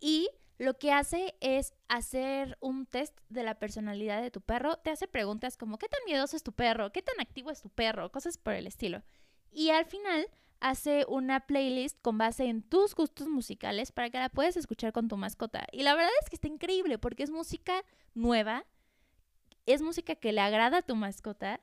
Y 0.00 0.28
lo 0.58 0.78
que 0.78 0.92
hace 0.92 1.34
es 1.40 1.74
hacer 1.88 2.56
un 2.60 2.86
test 2.86 3.18
de 3.28 3.42
la 3.42 3.58
personalidad 3.58 4.22
de 4.22 4.30
tu 4.30 4.40
perro. 4.40 4.76
Te 4.78 4.90
hace 4.90 5.06
preguntas 5.06 5.56
como 5.56 5.78
¿qué 5.78 5.88
tan 5.88 6.00
miedoso 6.06 6.36
es 6.36 6.42
tu 6.42 6.52
perro? 6.52 6.92
¿Qué 6.92 7.02
tan 7.02 7.20
activo 7.20 7.50
es 7.50 7.60
tu 7.60 7.68
perro? 7.68 8.10
Cosas 8.10 8.38
por 8.38 8.54
el 8.54 8.66
estilo. 8.66 9.02
Y 9.50 9.70
al 9.70 9.84
final 9.84 10.28
hace 10.60 11.04
una 11.08 11.40
playlist 11.46 12.00
con 12.00 12.18
base 12.18 12.44
en 12.46 12.62
tus 12.62 12.94
gustos 12.94 13.28
musicales 13.28 13.92
para 13.92 14.10
que 14.10 14.18
la 14.18 14.30
puedas 14.30 14.56
escuchar 14.56 14.92
con 14.92 15.08
tu 15.08 15.16
mascota. 15.16 15.66
Y 15.72 15.82
la 15.82 15.94
verdad 15.94 16.12
es 16.22 16.30
que 16.30 16.36
está 16.36 16.48
increíble 16.48 16.98
porque 16.98 17.22
es 17.22 17.30
música 17.30 17.84
nueva, 18.14 18.64
es 19.66 19.82
música 19.82 20.14
que 20.14 20.32
le 20.32 20.40
agrada 20.40 20.78
a 20.78 20.82
tu 20.82 20.96
mascota 20.96 21.60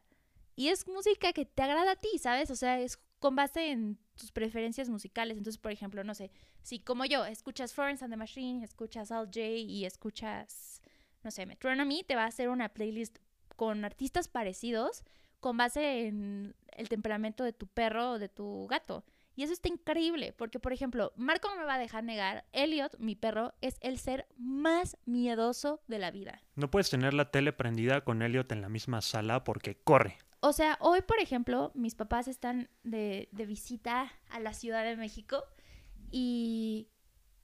y 0.55 0.67
es 0.67 0.87
música 0.87 1.33
que 1.33 1.45
te 1.45 1.63
agrada 1.63 1.93
a 1.93 1.95
ti, 1.95 2.19
¿sabes? 2.19 2.51
O 2.51 2.55
sea, 2.55 2.79
es 2.79 2.99
con 3.19 3.35
base 3.35 3.71
en 3.71 3.97
tus 4.15 4.31
preferencias 4.31 4.89
musicales. 4.89 5.37
Entonces, 5.37 5.59
por 5.59 5.71
ejemplo, 5.71 6.03
no 6.03 6.13
sé, 6.13 6.31
si 6.61 6.79
como 6.79 7.05
yo 7.05 7.25
escuchas 7.25 7.73
Florence 7.73 8.03
and 8.03 8.13
the 8.13 8.17
Machine, 8.17 8.63
escuchas 8.63 9.11
Al 9.11 9.25
J 9.25 9.41
y 9.41 9.85
escuchas, 9.85 10.81
no 11.23 11.31
sé, 11.31 11.45
Metronomy, 11.45 12.03
te 12.03 12.15
va 12.15 12.23
a 12.23 12.27
hacer 12.27 12.49
una 12.49 12.69
playlist 12.69 13.17
con 13.55 13.85
artistas 13.85 14.27
parecidos 14.27 15.03
con 15.43 15.57
base 15.57 16.07
en 16.07 16.55
el 16.71 16.87
temperamento 16.87 17.43
de 17.43 17.51
tu 17.51 17.67
perro 17.67 18.11
o 18.11 18.19
de 18.19 18.29
tu 18.29 18.65
gato. 18.67 19.03
Y 19.35 19.43
eso 19.43 19.51
está 19.51 19.67
increíble, 19.67 20.31
porque 20.31 20.59
por 20.59 20.71
ejemplo, 20.71 21.11
Marco 21.17 21.49
no 21.49 21.57
me 21.57 21.65
va 21.65 21.73
a 21.73 21.79
dejar 21.79 22.03
negar, 22.03 22.45
Elliot, 22.53 22.97
mi 22.99 23.15
perro, 23.15 23.53
es 23.61 23.75
el 23.81 23.99
ser 23.99 24.25
más 24.37 24.95
miedoso 25.05 25.81
de 25.87 25.99
la 25.99 26.11
vida. 26.11 26.41
No 26.55 26.71
puedes 26.71 26.89
tener 26.89 27.13
la 27.13 27.29
tele 27.29 27.51
prendida 27.51 28.05
con 28.05 28.21
Elliot 28.21 28.51
en 28.51 28.61
la 28.61 28.69
misma 28.69 29.01
sala 29.01 29.43
porque 29.43 29.75
corre. 29.75 30.17
O 30.45 30.51
sea, 30.51 30.77
hoy, 30.81 31.01
por 31.01 31.19
ejemplo, 31.19 31.71
mis 31.73 31.95
papás 31.95 32.27
están 32.27 32.69
de, 32.83 33.29
de 33.31 33.45
visita 33.45 34.11
a 34.29 34.41
la 34.41 34.53
Ciudad 34.53 34.83
de 34.83 34.97
México 34.97 35.41
y 36.11 36.89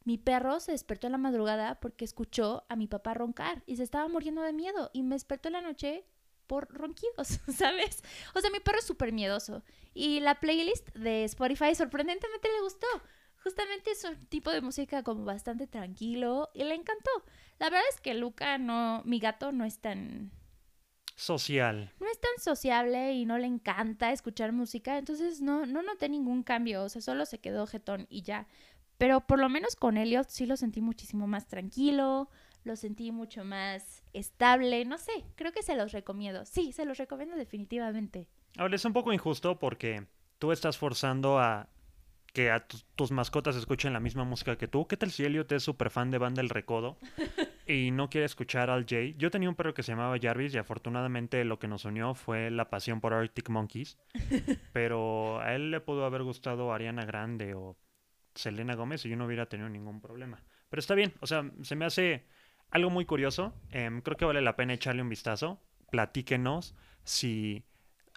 mi 0.04 0.18
perro 0.18 0.60
se 0.60 0.74
despertó 0.74 1.08
en 1.08 1.14
la 1.14 1.18
madrugada 1.18 1.80
porque 1.80 2.04
escuchó 2.04 2.66
a 2.68 2.76
mi 2.76 2.88
papá 2.88 3.14
roncar 3.14 3.64
y 3.66 3.78
se 3.78 3.84
estaba 3.84 4.10
muriendo 4.10 4.42
de 4.42 4.52
miedo 4.52 4.92
y 4.92 5.04
me 5.04 5.16
despertó 5.16 5.48
en 5.48 5.54
la 5.54 5.62
noche 5.62 6.04
por 6.46 6.68
ronquidos, 6.74 7.40
¿sabes? 7.58 8.04
O 8.36 8.42
sea, 8.42 8.50
mi 8.50 8.60
perro 8.60 8.80
es 8.80 8.86
súper 8.86 9.14
miedoso 9.14 9.64
y 9.94 10.20
la 10.20 10.42
playlist 10.42 10.90
de 10.90 11.24
Spotify 11.24 11.76
sorprendentemente 11.76 12.50
le 12.50 12.64
gustó. 12.64 12.88
Justamente 13.46 13.92
es 13.92 14.04
un 14.04 14.26
tipo 14.26 14.52
de 14.52 14.60
música 14.60 15.04
como 15.04 15.24
bastante 15.24 15.68
tranquilo 15.68 16.50
y 16.54 16.66
le 16.66 16.76
encantó. 16.76 17.12
La 17.60 17.70
verdad 17.70 17.88
es 17.94 18.02
que 18.02 18.14
Luca 18.14 18.58
no, 18.58 19.04
mi 19.06 19.20
gato 19.20 19.54
no 19.54 19.64
es 19.64 19.80
tan 19.80 20.34
social. 21.20 21.92
No 22.00 22.08
es 22.08 22.20
tan 22.20 22.32
sociable 22.42 23.14
y 23.14 23.26
no 23.26 23.38
le 23.38 23.46
encanta 23.46 24.12
escuchar 24.12 24.54
música, 24.54 24.98
entonces 24.98 25.42
no, 25.42 25.66
no 25.66 25.82
noté 25.82 26.08
ningún 26.08 26.44
cambio, 26.44 26.84
o 26.84 26.90
sea, 26.90 27.02
solo 27.02 27.26
se 27.26 27.40
quedó 27.40 27.68
jetón 27.68 28.08
y 28.10 28.22
ya. 28.22 28.48
Pero 28.98 29.22
por 29.22 29.40
lo 29.40 29.50
menos 29.50 29.76
con 29.76 29.98
Elliot 29.98 30.30
sí 30.30 30.46
lo 30.46 30.56
sentí 30.58 30.82
muchísimo 30.82 31.28
más 31.28 31.48
tranquilo, 31.48 32.30
lo 32.64 32.76
sentí 32.76 33.12
mucho 33.12 33.44
más 33.44 34.04
estable, 34.14 34.86
no 34.86 34.98
sé, 34.98 35.12
creo 35.36 35.52
que 35.52 35.62
se 35.64 35.76
los 35.76 35.92
recomiendo. 35.92 36.46
Sí, 36.46 36.72
se 36.72 36.86
los 36.86 36.98
recomiendo 36.98 37.36
definitivamente. 37.36 38.28
Ahora 38.58 38.76
es 38.76 38.86
un 38.86 38.94
poco 38.94 39.14
injusto 39.14 39.60
porque 39.60 40.06
tú 40.40 40.52
estás 40.52 40.78
forzando 40.78 41.40
a 41.40 41.68
que 42.34 42.52
a 42.52 42.66
tus 42.96 43.12
mascotas 43.12 43.56
escuchen 43.56 43.92
la 43.94 44.00
misma 44.00 44.24
música 44.24 44.58
que 44.58 44.68
tú. 44.68 44.88
¿Qué 44.88 44.98
tal 44.98 45.12
si 45.12 45.26
Elliot 45.26 45.52
es 45.52 45.64
súper 45.64 45.90
fan 45.90 46.12
de 46.12 46.18
Banda 46.18 46.42
El 46.42 46.50
Recodo 46.50 46.98
y 47.70 47.92
no 47.92 48.10
quiere 48.10 48.26
escuchar 48.26 48.72
al 48.72 48.86
Jay? 48.88 49.14
Yo 49.18 49.30
tenía 49.30 49.48
un 49.48 49.54
perro 49.54 49.76
que 49.76 49.84
se 49.84 49.92
llamaba 49.92 50.18
Jarvis 50.20 50.56
y 50.56 50.58
afortunadamente 50.58 51.46
lo 51.46 51.60
que 51.60 51.68
nos 51.68 51.86
unió 51.86 52.16
fue 52.16 52.50
la 52.50 52.70
pasión 52.70 53.00
por 53.00 53.14
Arctic 53.14 53.50
Monkeys. 53.50 54.00
Pero 54.74 55.40
a 55.40 55.54
él 55.54 55.70
le 55.70 55.80
pudo 55.80 56.06
haber 56.06 56.24
gustado 56.24 56.74
Ariana 56.74 57.06
Grande 57.06 57.54
o 57.54 57.78
Selena 58.34 58.74
Gómez 58.74 59.06
y 59.06 59.10
yo 59.10 59.16
no 59.18 59.26
hubiera 59.26 59.46
tenido 59.48 59.70
ningún 59.70 60.02
problema. 60.02 60.44
Pero 60.70 60.80
está 60.80 60.96
bien, 60.96 61.14
o 61.20 61.28
sea, 61.28 61.50
se 61.62 61.76
me 61.76 61.86
hace 61.86 62.26
algo 62.72 62.90
muy 62.90 63.06
curioso. 63.06 63.54
Em, 63.70 64.02
creo 64.02 64.18
que 64.18 64.26
vale 64.26 64.42
la 64.42 64.56
pena 64.56 64.74
echarle 64.74 65.04
un 65.04 65.10
vistazo. 65.10 65.62
Platíquenos 65.92 66.76
si 67.04 67.64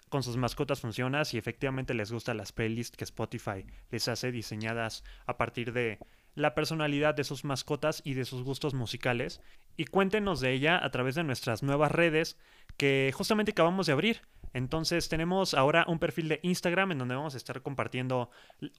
con 0.09 0.23
sus 0.23 0.37
mascotas 0.37 0.79
funciona, 0.79 1.25
si 1.25 1.37
efectivamente 1.37 1.93
les 1.93 2.11
gustan 2.11 2.37
las 2.37 2.51
playlists 2.51 2.97
que 2.97 3.03
Spotify 3.03 3.65
les 3.91 4.07
hace 4.07 4.31
diseñadas 4.31 5.03
a 5.27 5.37
partir 5.37 5.73
de 5.73 5.99
la 6.35 6.55
personalidad 6.55 7.15
de 7.15 7.23
sus 7.23 7.43
mascotas 7.43 8.01
y 8.03 8.13
de 8.13 8.25
sus 8.25 8.43
gustos 8.43 8.73
musicales. 8.73 9.41
Y 9.77 9.85
cuéntenos 9.85 10.39
de 10.39 10.51
ella 10.51 10.83
a 10.83 10.89
través 10.91 11.15
de 11.15 11.23
nuestras 11.23 11.63
nuevas 11.63 11.91
redes 11.91 12.37
que 12.77 13.11
justamente 13.13 13.51
acabamos 13.51 13.87
de 13.87 13.93
abrir. 13.93 14.21
Entonces 14.53 15.09
tenemos 15.09 15.53
ahora 15.53 15.85
un 15.87 15.99
perfil 15.99 16.29
de 16.29 16.39
Instagram 16.43 16.91
en 16.91 16.99
donde 16.99 17.15
vamos 17.15 17.33
a 17.33 17.37
estar 17.37 17.61
compartiendo 17.61 18.29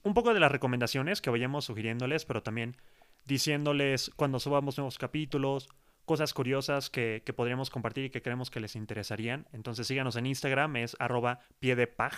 un 0.03 0.13
poco 0.13 0.33
de 0.33 0.39
las 0.39 0.51
recomendaciones 0.51 1.21
que 1.21 1.29
vayamos 1.29 1.65
sugiriéndoles, 1.65 2.25
pero 2.25 2.41
también 2.43 2.77
diciéndoles 3.25 4.11
cuando 4.15 4.39
subamos 4.39 4.77
nuevos 4.77 4.97
capítulos, 4.97 5.67
cosas 6.05 6.33
curiosas 6.33 6.89
que, 6.89 7.21
podríamos 7.35 7.69
compartir 7.69 8.05
y 8.05 8.09
que 8.09 8.21
creemos 8.21 8.49
que 8.49 8.59
les 8.59 8.75
interesarían. 8.75 9.47
Entonces 9.51 9.87
síganos 9.87 10.15
en 10.15 10.27
Instagram, 10.27 10.77
es 10.77 10.95
arroba 10.99 11.39
pie 11.59 11.75
de 11.75 11.87
pag, 11.87 12.13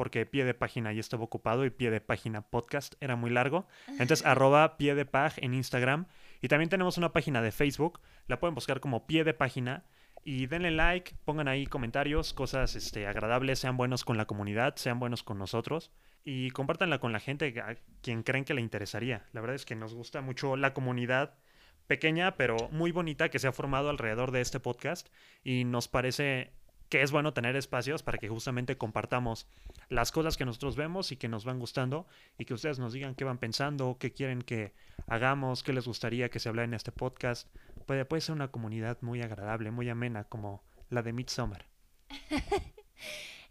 porque 0.00 0.24
pie 0.24 0.46
de 0.46 0.54
página 0.54 0.94
ya 0.94 1.00
estaba 1.00 1.24
ocupado 1.24 1.66
y 1.66 1.68
pie 1.68 1.90
de 1.90 2.00
página 2.00 2.40
podcast 2.40 2.94
era 3.02 3.16
muy 3.16 3.28
largo. 3.28 3.68
Entonces 3.86 4.24
arroba 4.24 4.78
pie 4.78 4.94
de 4.94 5.04
pag 5.04 5.34
en 5.36 5.52
Instagram. 5.52 6.06
Y 6.40 6.48
también 6.48 6.70
tenemos 6.70 6.96
una 6.96 7.12
página 7.12 7.42
de 7.42 7.52
Facebook, 7.52 8.00
la 8.26 8.40
pueden 8.40 8.54
buscar 8.54 8.80
como 8.80 9.06
pie 9.06 9.24
de 9.24 9.34
página. 9.34 9.84
Y 10.24 10.46
denle 10.46 10.70
like, 10.70 11.16
pongan 11.26 11.48
ahí 11.48 11.66
comentarios, 11.66 12.32
cosas 12.32 12.76
este, 12.76 13.06
agradables, 13.06 13.58
sean 13.58 13.76
buenos 13.76 14.02
con 14.06 14.16
la 14.16 14.24
comunidad, 14.24 14.74
sean 14.76 14.98
buenos 15.00 15.22
con 15.22 15.36
nosotros. 15.36 15.92
Y 16.24 16.50
compártanla 16.52 16.98
con 16.98 17.12
la 17.12 17.20
gente 17.20 17.54
a 17.60 17.76
quien 18.00 18.22
creen 18.22 18.46
que 18.46 18.54
le 18.54 18.62
interesaría. 18.62 19.26
La 19.34 19.42
verdad 19.42 19.56
es 19.56 19.66
que 19.66 19.76
nos 19.76 19.92
gusta 19.92 20.22
mucho 20.22 20.56
la 20.56 20.72
comunidad 20.72 21.34
pequeña, 21.86 22.38
pero 22.38 22.56
muy 22.70 22.90
bonita 22.90 23.28
que 23.28 23.38
se 23.38 23.48
ha 23.48 23.52
formado 23.52 23.90
alrededor 23.90 24.30
de 24.30 24.40
este 24.40 24.60
podcast. 24.60 25.10
Y 25.44 25.64
nos 25.64 25.88
parece 25.88 26.54
que 26.90 27.02
es 27.02 27.12
bueno 27.12 27.32
tener 27.32 27.56
espacios 27.56 28.02
para 28.02 28.18
que 28.18 28.28
justamente 28.28 28.76
compartamos 28.76 29.46
las 29.88 30.12
cosas 30.12 30.36
que 30.36 30.44
nosotros 30.44 30.76
vemos 30.76 31.12
y 31.12 31.16
que 31.16 31.28
nos 31.28 31.44
van 31.44 31.60
gustando 31.60 32.06
y 32.36 32.44
que 32.44 32.52
ustedes 32.52 32.78
nos 32.78 32.92
digan 32.92 33.14
qué 33.14 33.24
van 33.24 33.38
pensando, 33.38 33.96
qué 33.98 34.12
quieren 34.12 34.42
que 34.42 34.74
hagamos, 35.06 35.62
qué 35.62 35.72
les 35.72 35.86
gustaría 35.86 36.28
que 36.28 36.40
se 36.40 36.48
hablara 36.48 36.66
en 36.66 36.74
este 36.74 36.92
podcast. 36.92 37.48
Puede, 37.86 38.04
puede 38.04 38.20
ser 38.20 38.34
una 38.34 38.48
comunidad 38.48 38.98
muy 39.02 39.22
agradable, 39.22 39.70
muy 39.70 39.88
amena 39.88 40.24
como 40.24 40.62
la 40.90 41.02
de 41.02 41.12
Midsommar. 41.12 41.64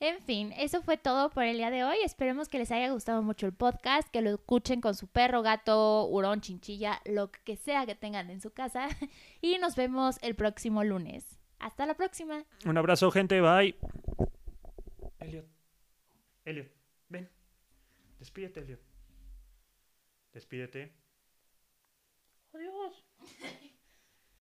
En 0.02 0.22
fin, 0.22 0.54
eso 0.56 0.82
fue 0.82 0.96
todo 0.96 1.30
por 1.30 1.44
el 1.44 1.58
día 1.58 1.72
de 1.72 1.84
hoy. 1.84 1.98
Esperemos 2.06 2.48
que 2.48 2.58
les 2.58 2.72
haya 2.72 2.90
gustado 2.90 3.22
mucho 3.22 3.46
el 3.46 3.54
podcast, 3.54 4.08
que 4.08 4.22
lo 4.22 4.30
escuchen 4.30 4.80
con 4.80 4.96
su 4.96 5.08
perro, 5.08 5.42
gato, 5.42 6.06
hurón, 6.06 6.40
chinchilla, 6.40 7.02
lo 7.04 7.32
que 7.32 7.58
sea 7.58 7.86
que 7.86 7.96
tengan 7.96 8.30
en 8.30 8.40
su 8.40 8.52
casa. 8.52 8.88
Y 9.42 9.58
nos 9.58 9.76
vemos 9.76 10.18
el 10.22 10.36
próximo 10.36 10.86
lunes. 10.86 11.39
Hasta 11.60 11.86
la 11.86 11.94
próxima. 11.94 12.46
Un 12.66 12.78
abrazo, 12.78 13.12
gente. 13.12 13.42
Bye. 13.42 13.76
Elliot. 15.20 15.46
Elliot, 16.46 16.72
ven. 17.10 17.30
Despídete, 18.18 18.62
Elliot. 18.62 18.82
Despídete. 20.34 20.94
Adiós. 22.54 23.06